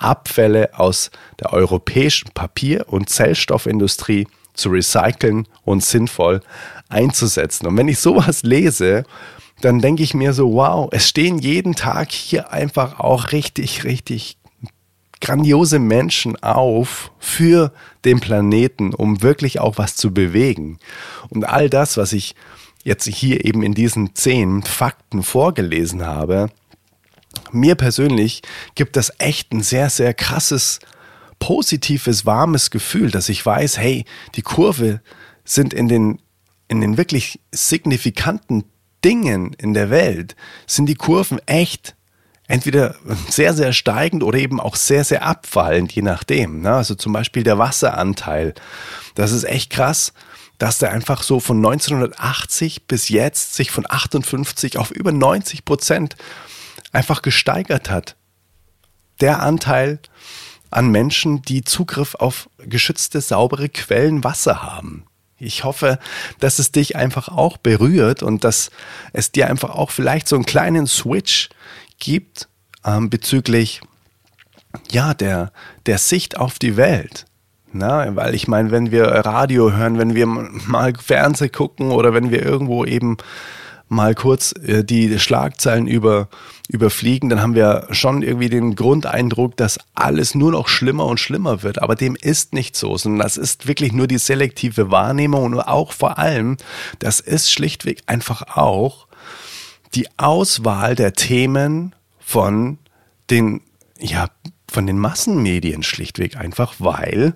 Abfälle 0.00 0.78
aus 0.78 1.10
der 1.38 1.52
europäischen 1.52 2.30
Papier- 2.32 2.86
und 2.88 3.08
Zellstoffindustrie 3.08 4.26
zu 4.54 4.70
recyceln 4.70 5.46
und 5.64 5.82
sinnvoll 5.84 6.40
einzusetzen. 6.88 7.66
Und 7.66 7.76
wenn 7.76 7.88
ich 7.88 7.98
sowas 7.98 8.42
lese, 8.42 9.04
dann 9.60 9.80
denke 9.80 10.02
ich 10.02 10.14
mir 10.14 10.32
so, 10.32 10.52
wow, 10.54 10.88
es 10.90 11.08
stehen 11.08 11.38
jeden 11.38 11.74
Tag 11.74 12.10
hier 12.12 12.52
einfach 12.52 12.98
auch 12.98 13.32
richtig, 13.32 13.84
richtig 13.84 14.38
grandiose 15.20 15.78
Menschen 15.78 16.42
auf 16.42 17.12
für 17.18 17.72
den 18.04 18.20
Planeten, 18.20 18.94
um 18.94 19.22
wirklich 19.22 19.60
auch 19.60 19.76
was 19.76 19.96
zu 19.96 20.14
bewegen. 20.14 20.78
Und 21.28 21.44
all 21.44 21.68
das, 21.68 21.96
was 21.96 22.12
ich 22.14 22.34
jetzt 22.84 23.06
hier 23.06 23.44
eben 23.44 23.62
in 23.62 23.74
diesen 23.74 24.14
zehn 24.14 24.62
Fakten 24.62 25.22
vorgelesen 25.22 26.06
habe, 26.06 26.48
mir 27.52 27.74
persönlich 27.74 28.42
gibt 28.74 28.96
das 28.96 29.12
echt 29.18 29.52
ein 29.52 29.62
sehr, 29.62 29.90
sehr 29.90 30.14
krasses, 30.14 30.80
positives, 31.38 32.26
warmes 32.26 32.70
Gefühl, 32.70 33.10
dass 33.10 33.28
ich 33.28 33.44
weiß, 33.44 33.78
hey, 33.78 34.04
die 34.34 34.42
Kurve 34.42 35.00
sind 35.44 35.74
in 35.74 35.88
den, 35.88 36.20
in 36.68 36.80
den 36.80 36.96
wirklich 36.96 37.40
signifikanten 37.50 38.64
Dingen 39.04 39.54
in 39.54 39.74
der 39.74 39.90
Welt, 39.90 40.36
sind 40.66 40.86
die 40.86 40.94
Kurven 40.94 41.38
echt 41.46 41.96
entweder 42.46 42.96
sehr, 43.28 43.54
sehr 43.54 43.72
steigend 43.72 44.22
oder 44.22 44.38
eben 44.38 44.60
auch 44.60 44.76
sehr, 44.76 45.04
sehr 45.04 45.24
abfallend, 45.24 45.92
je 45.92 46.02
nachdem. 46.02 46.62
Ne? 46.62 46.74
Also 46.74 46.94
zum 46.94 47.12
Beispiel 47.12 47.44
der 47.44 47.58
Wasseranteil. 47.58 48.54
Das 49.14 49.32
ist 49.32 49.44
echt 49.44 49.70
krass, 49.70 50.12
dass 50.58 50.78
der 50.78 50.92
einfach 50.92 51.22
so 51.22 51.40
von 51.40 51.58
1980 51.58 52.86
bis 52.86 53.08
jetzt 53.08 53.54
sich 53.54 53.70
von 53.70 53.86
58 53.88 54.76
auf 54.78 54.90
über 54.90 55.12
90 55.12 55.64
Prozent 55.64 56.16
einfach 56.92 57.22
gesteigert 57.22 57.90
hat. 57.90 58.16
Der 59.20 59.40
Anteil 59.40 59.98
an 60.70 60.90
Menschen, 60.90 61.42
die 61.42 61.64
Zugriff 61.64 62.14
auf 62.14 62.48
geschützte, 62.58 63.20
saubere 63.20 63.68
Quellen 63.68 64.24
Wasser 64.24 64.62
haben. 64.62 65.04
Ich 65.38 65.64
hoffe, 65.64 65.98
dass 66.38 66.58
es 66.58 66.70
dich 66.70 66.96
einfach 66.96 67.28
auch 67.28 67.56
berührt 67.56 68.22
und 68.22 68.44
dass 68.44 68.70
es 69.12 69.32
dir 69.32 69.48
einfach 69.48 69.70
auch 69.70 69.90
vielleicht 69.90 70.28
so 70.28 70.36
einen 70.36 70.44
kleinen 70.44 70.86
Switch 70.86 71.48
gibt 71.98 72.48
ähm, 72.84 73.10
bezüglich 73.10 73.80
ja 74.90 75.14
der 75.14 75.52
der 75.86 75.98
Sicht 75.98 76.36
auf 76.36 76.58
die 76.58 76.76
Welt. 76.76 77.24
Na, 77.72 78.14
weil 78.16 78.34
ich 78.34 78.48
meine, 78.48 78.70
wenn 78.70 78.90
wir 78.90 79.06
Radio 79.06 79.72
hören, 79.72 79.98
wenn 79.98 80.14
wir 80.14 80.26
mal 80.26 80.92
Fernsehen 80.94 81.52
gucken 81.52 81.90
oder 81.92 82.12
wenn 82.12 82.30
wir 82.30 82.44
irgendwo 82.44 82.84
eben 82.84 83.16
mal 83.90 84.14
kurz 84.14 84.54
äh, 84.64 84.84
die 84.84 85.18
Schlagzeilen 85.18 85.86
über, 85.86 86.28
überfliegen, 86.68 87.28
dann 87.28 87.42
haben 87.42 87.56
wir 87.56 87.88
schon 87.90 88.22
irgendwie 88.22 88.48
den 88.48 88.76
Grundeindruck, 88.76 89.56
dass 89.56 89.78
alles 89.94 90.34
nur 90.34 90.52
noch 90.52 90.68
schlimmer 90.68 91.06
und 91.06 91.18
schlimmer 91.18 91.62
wird. 91.62 91.82
Aber 91.82 91.96
dem 91.96 92.16
ist 92.16 92.54
nicht 92.54 92.76
so, 92.76 92.96
sondern 92.96 93.20
das 93.20 93.36
ist 93.36 93.66
wirklich 93.66 93.92
nur 93.92 94.06
die 94.06 94.18
selektive 94.18 94.90
Wahrnehmung 94.90 95.44
und 95.44 95.60
auch 95.60 95.92
vor 95.92 96.18
allem, 96.18 96.56
das 97.00 97.18
ist 97.18 97.52
schlichtweg 97.52 98.02
einfach 98.06 98.56
auch 98.56 99.08
die 99.94 100.06
Auswahl 100.16 100.94
der 100.94 101.14
Themen 101.14 101.94
von 102.20 102.78
den, 103.28 103.60
ja, 103.98 104.28
von 104.70 104.86
den 104.86 104.98
Massenmedien 104.98 105.82
schlichtweg 105.82 106.36
einfach, 106.36 106.74
weil 106.78 107.34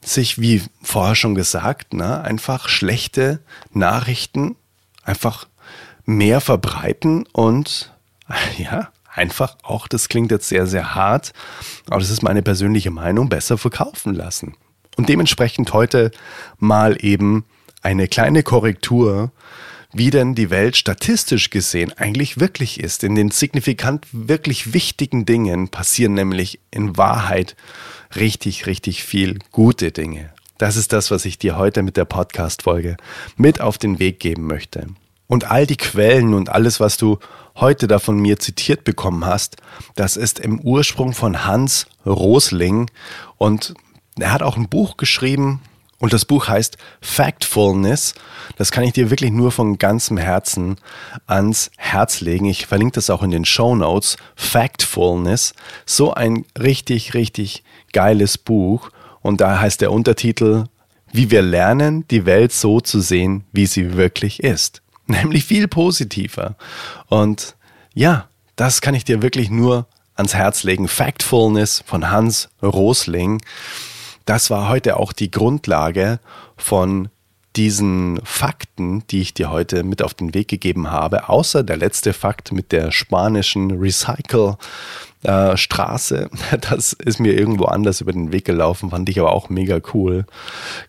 sich, 0.00 0.40
wie 0.40 0.62
vorher 0.80 1.16
schon 1.16 1.34
gesagt, 1.34 1.92
ne, 1.92 2.20
einfach 2.20 2.68
schlechte 2.68 3.40
Nachrichten 3.72 4.54
einfach 5.02 5.48
mehr 6.06 6.40
verbreiten 6.40 7.26
und 7.32 7.92
ja, 8.58 8.88
einfach 9.12 9.56
auch, 9.62 9.88
das 9.88 10.08
klingt 10.08 10.30
jetzt 10.30 10.48
sehr, 10.48 10.66
sehr 10.66 10.94
hart, 10.94 11.32
aber 11.88 12.00
das 12.00 12.10
ist 12.10 12.22
meine 12.22 12.42
persönliche 12.42 12.90
Meinung, 12.90 13.28
besser 13.28 13.58
verkaufen 13.58 14.14
lassen. 14.14 14.54
Und 14.96 15.08
dementsprechend 15.08 15.72
heute 15.72 16.10
mal 16.58 16.96
eben 17.04 17.44
eine 17.82 18.08
kleine 18.08 18.42
Korrektur, 18.42 19.30
wie 19.92 20.10
denn 20.10 20.34
die 20.34 20.50
Welt 20.50 20.76
statistisch 20.76 21.50
gesehen 21.50 21.92
eigentlich 21.92 22.40
wirklich 22.40 22.80
ist. 22.80 23.04
In 23.04 23.14
den 23.14 23.30
signifikant 23.30 24.06
wirklich 24.12 24.72
wichtigen 24.72 25.24
Dingen 25.24 25.68
passieren 25.68 26.14
nämlich 26.14 26.60
in 26.70 26.96
Wahrheit 26.96 27.56
richtig, 28.14 28.66
richtig 28.66 29.04
viel 29.04 29.38
gute 29.52 29.92
Dinge. 29.92 30.32
Das 30.58 30.76
ist 30.76 30.92
das, 30.92 31.10
was 31.10 31.24
ich 31.24 31.38
dir 31.38 31.56
heute 31.56 31.82
mit 31.82 31.96
der 31.96 32.06
Podcast-Folge 32.06 32.96
mit 33.36 33.60
auf 33.60 33.78
den 33.78 33.98
Weg 33.98 34.20
geben 34.20 34.46
möchte. 34.46 34.86
Und 35.28 35.50
all 35.50 35.66
die 35.66 35.76
Quellen 35.76 36.34
und 36.34 36.50
alles, 36.50 36.80
was 36.80 36.96
du 36.96 37.18
heute 37.56 37.88
da 37.88 37.98
von 37.98 38.18
mir 38.18 38.38
zitiert 38.38 38.84
bekommen 38.84 39.24
hast, 39.24 39.56
das 39.94 40.16
ist 40.16 40.38
im 40.38 40.60
Ursprung 40.60 41.14
von 41.14 41.44
Hans 41.44 41.86
Rosling. 42.04 42.90
Und 43.38 43.74
er 44.18 44.32
hat 44.32 44.42
auch 44.42 44.56
ein 44.56 44.68
Buch 44.68 44.96
geschrieben 44.96 45.60
und 45.98 46.12
das 46.12 46.26
Buch 46.26 46.48
heißt 46.48 46.76
Factfulness. 47.00 48.14
Das 48.56 48.70
kann 48.70 48.84
ich 48.84 48.92
dir 48.92 49.10
wirklich 49.10 49.32
nur 49.32 49.50
von 49.50 49.78
ganzem 49.78 50.18
Herzen 50.18 50.76
ans 51.26 51.70
Herz 51.76 52.20
legen. 52.20 52.46
Ich 52.46 52.66
verlinke 52.66 52.94
das 52.94 53.08
auch 53.08 53.22
in 53.22 53.30
den 53.30 53.46
Show 53.46 53.74
Notes. 53.74 54.16
Factfulness. 54.34 55.54
So 55.86 56.12
ein 56.12 56.44
richtig, 56.58 57.14
richtig 57.14 57.64
geiles 57.92 58.36
Buch. 58.36 58.90
Und 59.22 59.40
da 59.40 59.58
heißt 59.58 59.80
der 59.80 59.90
Untertitel, 59.90 60.64
wie 61.12 61.30
wir 61.30 61.40
lernen, 61.40 62.06
die 62.08 62.26
Welt 62.26 62.52
so 62.52 62.80
zu 62.80 63.00
sehen, 63.00 63.44
wie 63.52 63.66
sie 63.66 63.94
wirklich 63.94 64.42
ist 64.42 64.82
nämlich 65.22 65.44
viel 65.44 65.68
positiver. 65.68 66.56
Und 67.08 67.56
ja, 67.94 68.28
das 68.56 68.80
kann 68.80 68.94
ich 68.94 69.04
dir 69.04 69.22
wirklich 69.22 69.50
nur 69.50 69.86
ans 70.14 70.34
Herz 70.34 70.62
legen. 70.62 70.88
Factfulness 70.88 71.84
von 71.86 72.10
Hans 72.10 72.48
Rosling. 72.62 73.42
Das 74.24 74.50
war 74.50 74.68
heute 74.68 74.96
auch 74.96 75.12
die 75.12 75.30
Grundlage 75.30 76.18
von 76.56 77.08
diesen 77.54 78.20
Fakten, 78.22 79.06
die 79.08 79.22
ich 79.22 79.32
dir 79.32 79.50
heute 79.50 79.82
mit 79.82 80.02
auf 80.02 80.12
den 80.12 80.34
Weg 80.34 80.48
gegeben 80.48 80.90
habe, 80.90 81.28
außer 81.28 81.62
der 81.62 81.78
letzte 81.78 82.12
Fakt 82.12 82.52
mit 82.52 82.70
der 82.70 82.92
spanischen 82.92 83.70
Recycle 83.70 84.56
äh. 85.22 85.54
Das 86.60 86.92
ist 86.92 87.18
mir 87.18 87.32
irgendwo 87.32 87.64
anders 87.64 88.00
über 88.00 88.12
den 88.12 88.32
Weg 88.32 88.44
gelaufen, 88.44 88.90
fand 88.90 89.08
ich 89.08 89.18
aber 89.18 89.32
auch 89.32 89.48
mega 89.48 89.80
cool. 89.94 90.26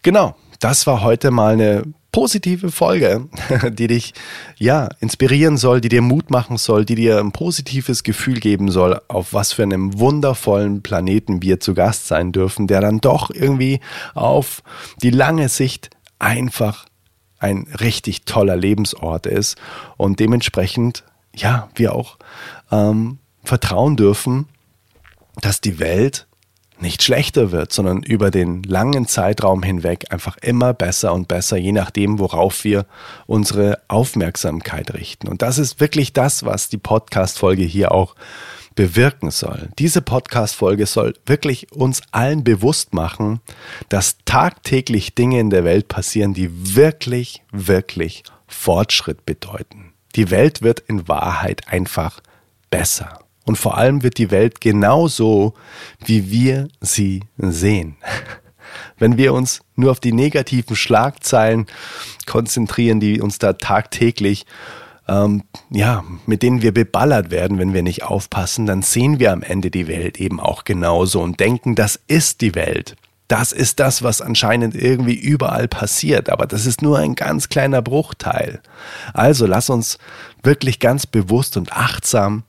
Genau, 0.03 0.35
das 0.59 0.87
war 0.87 1.01
heute 1.01 1.31
mal 1.31 1.53
eine 1.53 1.83
positive 2.17 2.71
Folge, 2.71 3.29
die 3.69 3.85
dich 3.85 4.15
ja 4.57 4.89
inspirieren 5.01 5.55
soll, 5.55 5.81
die 5.81 5.89
dir 5.89 6.01
Mut 6.01 6.31
machen 6.31 6.57
soll, 6.57 6.83
die 6.83 6.95
dir 6.95 7.19
ein 7.19 7.31
positives 7.31 8.01
Gefühl 8.01 8.39
geben 8.39 8.71
soll, 8.71 8.99
auf 9.07 9.33
was 9.33 9.53
für 9.53 9.61
einem 9.61 9.99
wundervollen 9.99 10.81
Planeten 10.81 11.43
wir 11.43 11.59
zu 11.59 11.75
Gast 11.75 12.07
sein 12.07 12.31
dürfen, 12.31 12.65
der 12.65 12.81
dann 12.81 13.01
doch 13.01 13.29
irgendwie 13.29 13.81
auf 14.15 14.63
die 15.03 15.11
lange 15.11 15.47
Sicht 15.47 15.91
einfach 16.17 16.87
ein 17.37 17.67
richtig 17.79 18.25
toller 18.25 18.55
Lebensort 18.55 19.27
ist 19.27 19.55
und 19.97 20.19
dementsprechend 20.19 21.03
ja 21.35 21.69
wir 21.75 21.93
auch 21.93 22.17
ähm, 22.71 23.19
vertrauen 23.43 23.95
dürfen, 23.95 24.47
dass 25.39 25.61
die 25.61 25.77
Welt 25.77 26.25
nicht 26.81 27.03
schlechter 27.03 27.51
wird, 27.51 27.73
sondern 27.73 28.03
über 28.03 28.31
den 28.31 28.63
langen 28.63 29.07
Zeitraum 29.07 29.63
hinweg 29.63 30.05
einfach 30.11 30.37
immer 30.37 30.73
besser 30.73 31.13
und 31.13 31.27
besser, 31.27 31.57
je 31.57 31.71
nachdem, 31.71 32.19
worauf 32.19 32.63
wir 32.63 32.85
unsere 33.25 33.81
Aufmerksamkeit 33.87 34.93
richten. 34.93 35.27
Und 35.27 35.41
das 35.41 35.57
ist 35.57 35.79
wirklich 35.79 36.13
das, 36.13 36.45
was 36.45 36.69
die 36.69 36.77
Podcast-Folge 36.77 37.63
hier 37.63 37.91
auch 37.91 38.15
bewirken 38.75 39.31
soll. 39.31 39.69
Diese 39.79 40.01
Podcast-Folge 40.01 40.85
soll 40.85 41.15
wirklich 41.25 41.71
uns 41.73 42.01
allen 42.11 42.43
bewusst 42.43 42.93
machen, 42.93 43.41
dass 43.89 44.17
tagtäglich 44.23 45.15
Dinge 45.15 45.39
in 45.39 45.49
der 45.49 45.65
Welt 45.65 45.87
passieren, 45.87 46.33
die 46.33 46.75
wirklich, 46.75 47.43
wirklich 47.51 48.23
Fortschritt 48.47 49.25
bedeuten. 49.25 49.93
Die 50.15 50.31
Welt 50.31 50.61
wird 50.61 50.79
in 50.79 51.07
Wahrheit 51.07 51.67
einfach 51.67 52.21
besser. 52.69 53.19
Und 53.47 53.57
vor 53.57 53.77
allem 53.77 54.03
wird 54.03 54.17
die 54.17 54.29
Welt 54.29 54.61
genauso, 54.61 55.53
wie 56.03 56.29
wir 56.29 56.67
sie 56.81 57.23
sehen. 57.37 57.95
Wenn 58.99 59.17
wir 59.17 59.33
uns 59.33 59.61
nur 59.75 59.91
auf 59.91 59.99
die 59.99 60.11
negativen 60.11 60.75
Schlagzeilen 60.75 61.65
konzentrieren, 62.25 62.99
die 62.99 63.21
uns 63.21 63.39
da 63.39 63.53
tagtäglich 63.53 64.45
ähm, 65.07 65.43
ja, 65.69 66.03
mit 66.25 66.43
denen 66.43 66.61
wir 66.61 66.73
beballert 66.73 67.31
werden, 67.31 67.59
wenn 67.59 67.73
wir 67.73 67.83
nicht 67.83 68.03
aufpassen, 68.03 68.65
dann 68.65 68.81
sehen 68.81 69.19
wir 69.19 69.31
am 69.31 69.41
Ende 69.41 69.71
die 69.71 69.87
Welt 69.87 70.19
eben 70.19 70.41
auch 70.41 70.65
genauso 70.65 71.21
und 71.21 71.39
denken, 71.39 71.75
das 71.75 71.97
ist 72.07 72.41
die 72.41 72.55
Welt. 72.55 72.97
Das 73.29 73.51
ist 73.51 73.79
das, 73.79 74.03
was 74.03 74.21
anscheinend 74.21 74.75
irgendwie 74.75 75.15
überall 75.15 75.67
passiert, 75.67 76.29
aber 76.29 76.45
das 76.45 76.65
ist 76.65 76.81
nur 76.81 76.99
ein 76.99 77.15
ganz 77.15 77.49
kleiner 77.49 77.81
Bruchteil. 77.81 78.61
Also 79.13 79.45
lass 79.45 79.69
uns 79.69 79.97
wirklich 80.43 80.79
ganz 80.79 81.05
bewusst 81.05 81.57
und 81.57 81.73
achtsam 81.73 82.43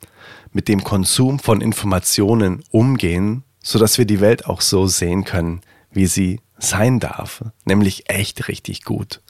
mit 0.59 0.66
dem 0.66 0.83
Konsum 0.83 1.38
von 1.38 1.61
Informationen 1.61 2.64
umgehen, 2.73 3.44
sodass 3.62 3.97
wir 3.97 4.07
die 4.07 4.21
Welt 4.21 4.47
auch 4.47 4.61
so 4.61 4.88
sehen 4.88 5.23
können, 5.23 5.61
wie 5.92 6.07
sie 6.07 6.40
sein 6.59 6.99
darf, 6.99 7.44
nämlich 7.64 8.11
echt 8.11 8.49
richtig 8.49 8.83
gut. 8.83 9.21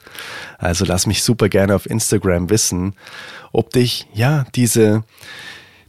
Also 0.57 0.87
lass 0.87 1.07
mich 1.07 1.23
super 1.23 1.51
gerne 1.51 1.75
auf 1.75 1.85
Instagram 1.85 2.49
wissen, 2.49 2.95
ob 3.53 3.75
dich 3.75 4.07
ja 4.14 4.47
diese 4.55 5.05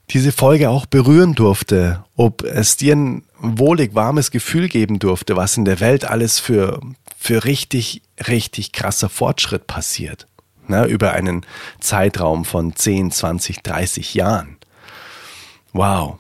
diese 0.10 0.34
Folge 0.34 0.70
auch 0.70 0.86
berühren 0.86 1.36
durfte, 1.36 2.04
ob 2.18 2.44
es 2.44 2.76
dir 2.76 2.98
ein 2.98 3.24
wohlig 3.40 3.96
warmes 3.96 4.32
Gefühl 4.32 4.68
geben 4.68 5.00
durfte, 5.00 5.38
was 5.38 5.56
in 5.56 5.64
der 5.64 5.80
Welt 5.80 6.04
alles 6.04 6.38
für 6.38 6.82
für 7.18 7.46
richtig 7.46 8.02
richtig 8.28 8.74
krasser 8.74 9.08
Fortschritt 9.08 9.68
passiert, 9.68 10.28
ne, 10.68 10.86
über 10.86 11.14
einen 11.14 11.46
Zeitraum 11.80 12.44
von 12.44 12.76
10, 12.76 13.12
20, 13.12 13.64
30 13.64 14.16
Jahren. 14.16 14.59
Wow. 15.74 16.18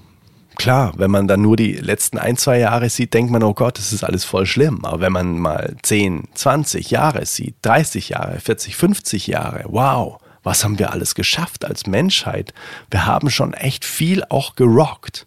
Klar, 0.55 0.91
wenn 0.97 1.09
man 1.09 1.27
dann 1.27 1.41
nur 1.41 1.55
die 1.55 1.73
letzten 1.73 2.17
ein, 2.17 2.35
zwei 2.35 2.59
Jahre 2.59 2.89
sieht, 2.89 3.13
denkt 3.13 3.31
man, 3.31 3.43
oh 3.43 3.53
Gott, 3.53 3.77
das 3.77 3.93
ist 3.93 4.03
alles 4.03 4.25
voll 4.25 4.45
schlimm. 4.45 4.83
Aber 4.83 4.99
wenn 4.99 5.13
man 5.13 5.39
mal 5.39 5.77
10, 5.83 6.27
20 6.33 6.91
Jahre 6.91 7.25
sieht, 7.25 7.55
30 7.61 8.09
Jahre, 8.09 8.39
40, 8.41 8.75
50 8.75 9.27
Jahre, 9.27 9.63
wow, 9.69 10.19
was 10.43 10.63
haben 10.63 10.77
wir 10.77 10.91
alles 10.91 11.15
geschafft 11.15 11.63
als 11.63 11.87
Menschheit? 11.87 12.53
Wir 12.91 13.05
haben 13.05 13.29
schon 13.29 13.53
echt 13.53 13.85
viel 13.85 14.23
auch 14.27 14.55
gerockt. 14.55 15.25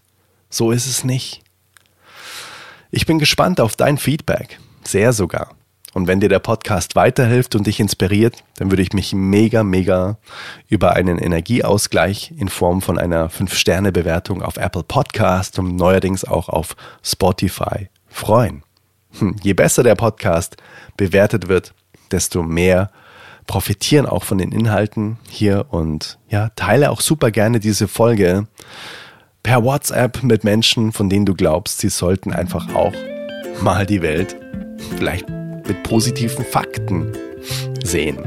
So 0.50 0.70
ist 0.70 0.86
es 0.86 1.02
nicht. 1.02 1.42
Ich 2.90 3.06
bin 3.06 3.18
gespannt 3.18 3.58
auf 3.58 3.74
dein 3.74 3.96
Feedback. 3.96 4.58
Sehr 4.84 5.14
sogar. 5.14 5.54
Und 5.94 6.06
wenn 6.06 6.20
dir 6.20 6.28
der 6.28 6.38
Podcast 6.38 6.96
weiterhilft 6.96 7.54
und 7.54 7.66
dich 7.66 7.78
inspiriert, 7.78 8.42
dann 8.56 8.70
würde 8.70 8.82
ich 8.82 8.92
mich 8.92 9.12
mega, 9.12 9.62
mega 9.62 10.16
über 10.68 10.94
einen 10.94 11.18
Energieausgleich 11.18 12.32
in 12.36 12.48
Form 12.48 12.80
von 12.80 12.98
einer 12.98 13.28
5-Sterne-Bewertung 13.28 14.42
auf 14.42 14.56
Apple 14.56 14.84
Podcast 14.84 15.58
und 15.58 15.76
neuerdings 15.76 16.24
auch 16.24 16.48
auf 16.48 16.76
Spotify 17.02 17.88
freuen. 18.08 18.62
Hm, 19.18 19.36
je 19.42 19.52
besser 19.52 19.82
der 19.82 19.94
Podcast 19.94 20.56
bewertet 20.96 21.48
wird, 21.48 21.74
desto 22.10 22.42
mehr 22.42 22.90
profitieren 23.46 24.06
auch 24.06 24.24
von 24.24 24.38
den 24.38 24.52
Inhalten 24.52 25.18
hier 25.28 25.66
und 25.70 26.18
ja, 26.28 26.50
teile 26.50 26.90
auch 26.90 27.00
super 27.00 27.30
gerne 27.30 27.60
diese 27.60 27.88
Folge 27.88 28.46
per 29.42 29.64
WhatsApp 29.64 30.22
mit 30.22 30.44
Menschen, 30.44 30.92
von 30.92 31.10
denen 31.10 31.26
du 31.26 31.34
glaubst, 31.34 31.80
sie 31.80 31.88
sollten 31.88 32.32
einfach 32.32 32.74
auch 32.74 32.94
mal 33.60 33.84
die 33.84 34.00
Welt 34.00 34.36
vielleicht 34.96 35.41
mit 35.66 35.82
positiven 35.82 36.44
Fakten 36.44 37.12
sehen, 37.84 38.18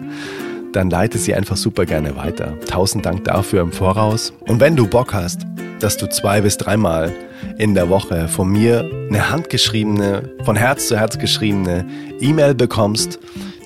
dann 0.72 0.90
leite 0.90 1.18
sie 1.18 1.34
einfach 1.34 1.56
super 1.56 1.86
gerne 1.86 2.16
weiter. 2.16 2.54
Tausend 2.68 3.06
Dank 3.06 3.24
dafür 3.24 3.62
im 3.62 3.72
Voraus. 3.72 4.32
Und 4.40 4.60
wenn 4.60 4.76
du 4.76 4.86
Bock 4.86 5.14
hast, 5.14 5.42
dass 5.80 5.96
du 5.96 6.08
zwei 6.08 6.40
bis 6.40 6.56
dreimal 6.56 7.12
in 7.58 7.74
der 7.74 7.88
Woche 7.88 8.28
von 8.28 8.50
mir 8.50 8.80
eine 9.08 9.30
handgeschriebene, 9.30 10.30
von 10.44 10.56
Herz 10.56 10.88
zu 10.88 10.98
Herz 10.98 11.18
geschriebene 11.18 11.86
E-Mail 12.20 12.54
bekommst, 12.54 13.18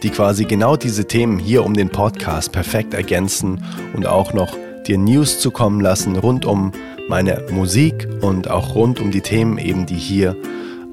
die 0.03 0.11
quasi 0.11 0.45
genau 0.45 0.77
diese 0.77 1.07
Themen 1.07 1.39
hier 1.39 1.65
um 1.65 1.75
den 1.75 1.91
Podcast 1.91 2.53
perfekt 2.53 2.95
ergänzen 2.95 3.63
und 3.95 4.07
auch 4.07 4.33
noch 4.33 4.57
dir 4.87 4.99
News 4.99 5.39
zukommen 5.39 5.81
lassen 5.81 6.17
rund 6.17 6.45
um 6.45 6.73
meine 7.09 7.45
Musik 7.51 8.09
und 8.21 8.49
auch 8.51 8.75
rund 8.75 9.01
um 9.01 9.11
die 9.11 9.21
Themen 9.21 9.59
eben, 9.59 9.87
die 9.87 9.97
hier 9.97 10.37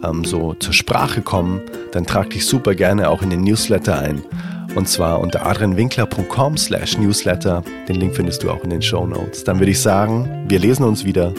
ähm, 0.03 0.23
so 0.23 0.53
zur 0.53 0.73
Sprache 0.73 1.21
kommen, 1.21 1.62
dann 1.91 2.05
trag 2.05 2.29
dich 2.29 2.45
super 2.45 2.75
gerne 2.75 3.10
auch 3.10 3.21
in 3.21 3.29
den 3.29 3.41
Newsletter 3.41 3.99
ein. 3.99 4.23
Und 4.75 4.88
zwar 4.88 5.19
unter 5.19 5.45
adrianwinkler.com 5.45 6.57
slash 6.57 6.97
newsletter. 6.97 7.63
Den 7.88 7.95
Link 7.95 8.15
findest 8.15 8.43
du 8.43 8.51
auch 8.51 8.63
in 8.63 8.69
den 8.69 8.81
Show 8.81 9.07
Notes. 9.07 9.43
Dann 9.43 9.60
würde 9.60 9.71
ich 9.71 9.79
sagen, 9.79 10.45
wir 10.47 10.60
lesen 10.60 10.83
uns 10.83 11.03
wieder 11.03 11.33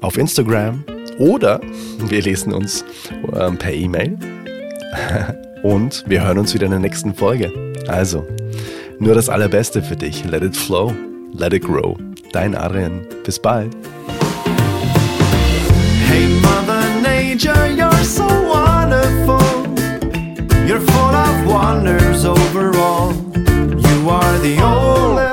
auf 0.00 0.18
Instagram 0.18 0.84
oder 1.18 1.60
wir 1.98 2.20
lesen 2.20 2.52
uns 2.52 2.84
ähm, 3.34 3.56
per 3.56 3.72
E-Mail. 3.72 4.18
Und 5.62 6.04
wir 6.06 6.22
hören 6.22 6.38
uns 6.38 6.52
wieder 6.52 6.66
in 6.66 6.72
der 6.72 6.80
nächsten 6.80 7.14
Folge. 7.14 7.50
Also, 7.88 8.26
nur 8.98 9.14
das 9.14 9.30
Allerbeste 9.30 9.82
für 9.82 9.96
dich. 9.96 10.22
Let 10.26 10.42
it 10.42 10.54
flow, 10.54 10.92
let 11.32 11.54
it 11.54 11.62
grow. 11.62 11.96
Dein 12.32 12.54
Adrian. 12.54 13.06
Bis 13.24 13.38
bald. 13.38 13.74
Hey, 16.06 16.28
teacher, 17.36 17.72
you're 17.72 18.04
so 18.04 18.26
wonderful. 18.48 19.40
You're 20.68 20.80
full 20.80 21.14
of 21.26 21.46
wonders 21.46 22.24
overall. 22.24 23.12
You 23.12 24.08
are 24.08 24.38
the 24.38 24.60
only. 24.62 25.23